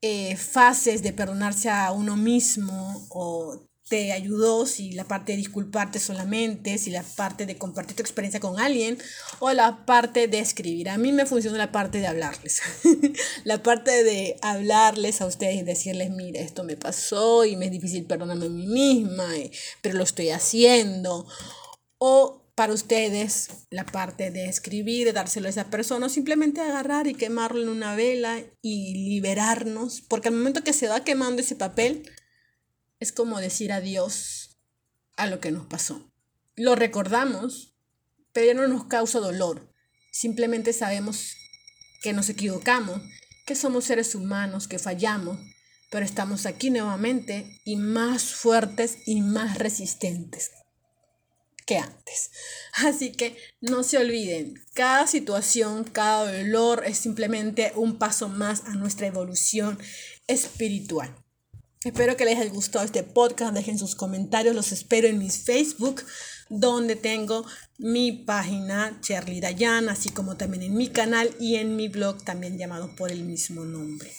eh, 0.00 0.36
fases 0.36 1.02
de 1.02 1.12
perdonarse 1.12 1.68
a 1.68 1.90
uno 1.92 2.16
mismo 2.16 3.06
o 3.10 3.65
te 3.88 4.12
ayudó, 4.12 4.66
si 4.66 4.92
la 4.92 5.04
parte 5.04 5.32
de 5.32 5.38
disculparte 5.38 6.00
solamente, 6.00 6.76
si 6.78 6.90
la 6.90 7.04
parte 7.04 7.46
de 7.46 7.56
compartir 7.56 7.96
tu 7.96 8.02
experiencia 8.02 8.40
con 8.40 8.58
alguien 8.58 8.98
o 9.38 9.52
la 9.52 9.86
parte 9.86 10.26
de 10.26 10.40
escribir. 10.40 10.88
A 10.88 10.98
mí 10.98 11.12
me 11.12 11.24
funciona 11.24 11.56
la 11.56 11.70
parte 11.70 11.98
de 11.98 12.08
hablarles. 12.08 12.62
la 13.44 13.62
parte 13.62 14.02
de 14.02 14.36
hablarles 14.42 15.20
a 15.20 15.26
ustedes 15.26 15.56
y 15.56 15.62
decirles, 15.62 16.10
mire, 16.10 16.40
esto 16.40 16.64
me 16.64 16.76
pasó 16.76 17.44
y 17.44 17.56
me 17.56 17.66
es 17.66 17.70
difícil 17.70 18.06
perdonarme 18.06 18.46
a 18.46 18.50
mí 18.50 18.66
misma, 18.66 19.36
eh, 19.36 19.52
pero 19.82 19.96
lo 19.96 20.04
estoy 20.04 20.30
haciendo. 20.30 21.26
O 21.98 22.42
para 22.56 22.72
ustedes 22.72 23.50
la 23.70 23.86
parte 23.86 24.30
de 24.32 24.46
escribir, 24.46 25.06
de 25.06 25.12
dárselo 25.12 25.46
a 25.46 25.50
esa 25.50 25.70
persona, 25.70 26.06
o 26.06 26.08
simplemente 26.08 26.60
agarrar 26.60 27.06
y 27.06 27.14
quemarlo 27.14 27.62
en 27.62 27.68
una 27.68 27.94
vela 27.94 28.42
y 28.62 28.94
liberarnos, 29.10 30.00
porque 30.00 30.28
al 30.28 30.34
momento 30.34 30.64
que 30.64 30.72
se 30.72 30.88
va 30.88 31.04
quemando 31.04 31.42
ese 31.42 31.54
papel, 31.54 32.10
es 33.00 33.12
como 33.12 33.38
decir 33.40 33.72
adiós 33.72 34.58
a 35.16 35.26
lo 35.26 35.40
que 35.40 35.50
nos 35.50 35.66
pasó. 35.66 36.10
Lo 36.54 36.74
recordamos, 36.74 37.74
pero 38.32 38.46
ya 38.46 38.54
no 38.54 38.66
nos 38.68 38.86
causa 38.86 39.18
dolor. 39.18 39.72
Simplemente 40.10 40.72
sabemos 40.72 41.36
que 42.02 42.12
nos 42.12 42.28
equivocamos, 42.28 43.02
que 43.46 43.54
somos 43.54 43.84
seres 43.84 44.14
humanos, 44.14 44.68
que 44.68 44.78
fallamos, 44.78 45.38
pero 45.90 46.04
estamos 46.04 46.46
aquí 46.46 46.70
nuevamente 46.70 47.60
y 47.64 47.76
más 47.76 48.34
fuertes 48.34 48.98
y 49.06 49.20
más 49.20 49.58
resistentes 49.58 50.50
que 51.66 51.78
antes. 51.78 52.30
Así 52.74 53.12
que 53.12 53.36
no 53.60 53.82
se 53.82 53.98
olviden, 53.98 54.54
cada 54.72 55.06
situación, 55.06 55.84
cada 55.84 56.32
dolor 56.32 56.84
es 56.86 56.98
simplemente 56.98 57.72
un 57.74 57.98
paso 57.98 58.28
más 58.28 58.64
a 58.64 58.74
nuestra 58.74 59.08
evolución 59.08 59.78
espiritual. 60.28 61.25
Espero 61.86 62.16
que 62.16 62.24
les 62.24 62.36
haya 62.36 62.50
gustado 62.50 62.84
este 62.84 63.04
podcast. 63.04 63.54
Dejen 63.54 63.78
sus 63.78 63.94
comentarios. 63.94 64.56
Los 64.56 64.72
espero 64.72 65.06
en 65.06 65.18
mis 65.18 65.38
Facebook, 65.38 66.02
donde 66.48 66.96
tengo 66.96 67.46
mi 67.78 68.10
página 68.10 68.98
Charlie 69.02 69.40
Dayan, 69.40 69.88
así 69.88 70.10
como 70.10 70.36
también 70.36 70.64
en 70.64 70.74
mi 70.74 70.88
canal 70.88 71.30
y 71.38 71.54
en 71.54 71.76
mi 71.76 71.86
blog, 71.86 72.24
también 72.24 72.58
llamado 72.58 72.90
por 72.96 73.12
el 73.12 73.22
mismo 73.22 73.64
nombre. 73.64 74.12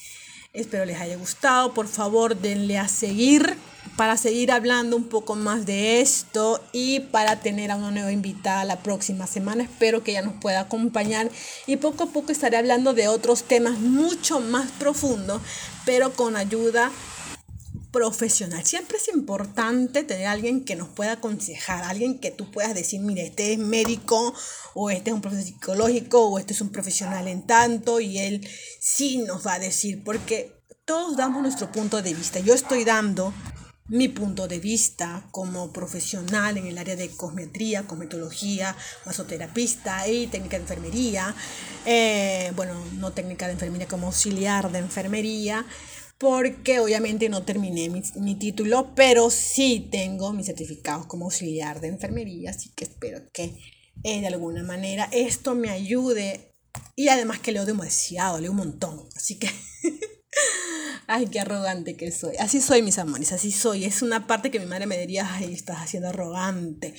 Espero 0.53 0.86
les 0.86 1.01
haya 1.01 1.17
gustado. 1.17 1.73
Por 1.73 1.89
favor, 1.89 2.38
denle 2.39 2.77
a 2.77 2.88
seguir 2.88 3.58
para 3.97 4.15
seguir 4.15 4.53
hablando 4.53 4.95
un 4.95 5.10
poco 5.10 5.36
más 5.36 5.65
de 5.65 5.99
esto 5.99 6.63
y 6.71 7.01
para 7.01 7.41
tener 7.41 7.71
a 7.71 7.75
una 7.75 7.91
nueva 7.91 8.13
invitada 8.13 8.63
la 8.63 8.82
próxima 8.82 9.27
semana. 9.27 9.63
Espero 9.63 10.06
que 10.06 10.12
ella 10.12 10.21
nos 10.21 10.36
pueda 10.36 10.62
acompañar 10.62 11.30
y 11.65 11.75
poco 11.75 12.06
a 12.06 12.08
poco 12.08 12.32
estaré 12.32 12.56
hablando 12.56 12.93
de 12.93 13.10
otros 13.10 13.43
temas 13.43 13.77
mucho 13.77 14.39
más 14.39 14.71
profundos, 14.71 15.41
pero 15.86 16.13
con 16.13 16.38
ayuda 16.38 16.91
profesional. 17.97 18.63
Siempre 18.63 18.97
es 18.97 19.07
importante 19.07 20.03
tener 20.03 20.27
alguien 20.27 20.63
que 20.63 20.75
nos 20.75 20.88
pueda 20.88 21.13
aconsejar, 21.13 21.83
alguien 21.83 22.19
que 22.19 22.29
tú 22.29 22.51
puedas 22.51 22.75
decir, 22.75 23.01
mire, 23.01 23.25
este 23.25 23.53
es 23.53 23.57
médico 23.57 24.36
o 24.75 24.91
este 24.91 25.10
es 25.10 25.15
un 25.15 25.21
profesor 25.21 25.45
psicológico 25.45 26.27
o 26.27 26.38
este 26.38 26.53
es 26.53 26.62
un 26.62 26.69
profesional 26.69 27.27
en 27.27 27.47
tanto 27.47 27.99
y 27.99 28.19
él 28.19 28.47
sí 28.79 29.17
nos 29.17 29.47
va 29.47 29.53
a 29.53 29.60
decir, 29.60 30.03
porque 30.03 30.53
todos 30.86 31.17
damos 31.17 31.41
nuestro 31.41 31.71
punto 31.71 32.03
de 32.03 32.13
vista. 32.13 32.39
Yo 32.39 32.53
estoy 32.53 32.83
dando 32.83 33.33
mi 33.88 34.10
punto 34.10 34.47
de 34.47 34.60
vista 34.60 35.27
como 35.31 35.73
profesional 35.73 36.55
en 36.60 36.67
el 36.67 36.77
área 36.77 36.95
de 36.95 37.10
cosmetría, 37.10 37.88
cosmetología, 37.88 38.75
masoterapista 39.07 40.07
y 40.07 40.27
técnica 40.27 40.57
de 40.57 40.62
enfermería. 40.62 41.33
Eh, 41.83 42.53
bueno, 42.55 42.75
no 42.99 43.12
técnica 43.12 43.47
de 43.47 43.53
enfermería 43.53 43.88
como 43.88 44.05
auxiliar 44.05 44.71
de 44.71 44.77
enfermería 44.77 45.65
porque 46.17 46.80
obviamente 46.80 47.30
no 47.30 47.43
terminé 47.43 47.89
mi, 47.89 48.36
título, 48.36 48.93
pero 48.95 49.30
sí 49.30 49.88
tengo 49.91 50.34
mis 50.34 50.47
certificados 50.47 51.06
como 51.06 51.25
auxiliar 51.25 51.80
de 51.80 51.89
enfermería, 51.89 52.49
así 52.49 52.69
que 52.75 52.86
espero 52.86 53.21
que 53.32 53.56
eh, 54.03 54.21
de 54.21 54.27
alguna 54.27 54.63
manera 54.63 55.10
esto 55.12 55.53
me 55.53 55.69
ayude 55.69 56.56
y 56.95 57.10
además 57.10 57.39
que 57.39 57.51
leo 57.51 57.65
demasiado, 57.65 58.39
leo 58.39 58.51
un 58.51 58.58
montón, 58.58 59.08
así 59.15 59.38
que... 59.38 59.49
Ay, 61.10 61.27
qué 61.27 61.39
arrogante 61.39 61.95
que 61.95 62.12
soy. 62.12 62.36
Así 62.38 62.60
soy, 62.60 62.82
mis 62.82 62.97
amores, 62.97 63.32
así 63.32 63.53
soy. 63.53 63.86
Es 63.86 64.01
una 64.01 64.27
parte 64.27 64.51
que 64.51 64.60
mi 64.60 64.65
madre 64.65 64.88
me 64.88 64.97
diría, 64.97 65.25
ay, 65.36 65.53
estás 65.53 65.77
haciendo 65.77 66.10
arrogante. 66.10 66.95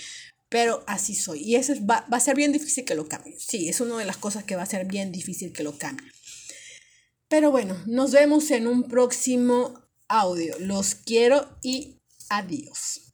Pero 0.49 0.83
así 0.87 1.15
soy. 1.15 1.41
Y 1.43 1.57
eso 1.57 1.75
va, 1.85 2.07
va 2.11 2.17
a 2.17 2.21
ser 2.21 2.35
bien 2.35 2.51
difícil 2.51 2.87
que 2.87 2.95
lo 2.95 3.07
cambie. 3.07 3.37
Sí, 3.39 3.69
es 3.69 3.83
una 3.83 3.99
de 3.99 4.07
las 4.07 4.17
cosas 4.17 4.45
que 4.45 4.57
va 4.57 4.63
a 4.63 4.67
ser 4.67 4.87
bien 4.87 5.13
difícil 5.13 5.53
que 5.53 5.63
lo 5.63 5.77
cambie. 5.77 6.11
Pero 7.29 7.51
bueno, 7.51 7.77
nos 7.87 8.13
vemos 8.13 8.51
en 8.51 8.67
un 8.67 8.85
próximo 8.85 9.75
audio. 10.09 10.55
Los 10.59 10.95
quiero 10.95 11.47
y 11.63 11.99
adiós. 12.31 13.08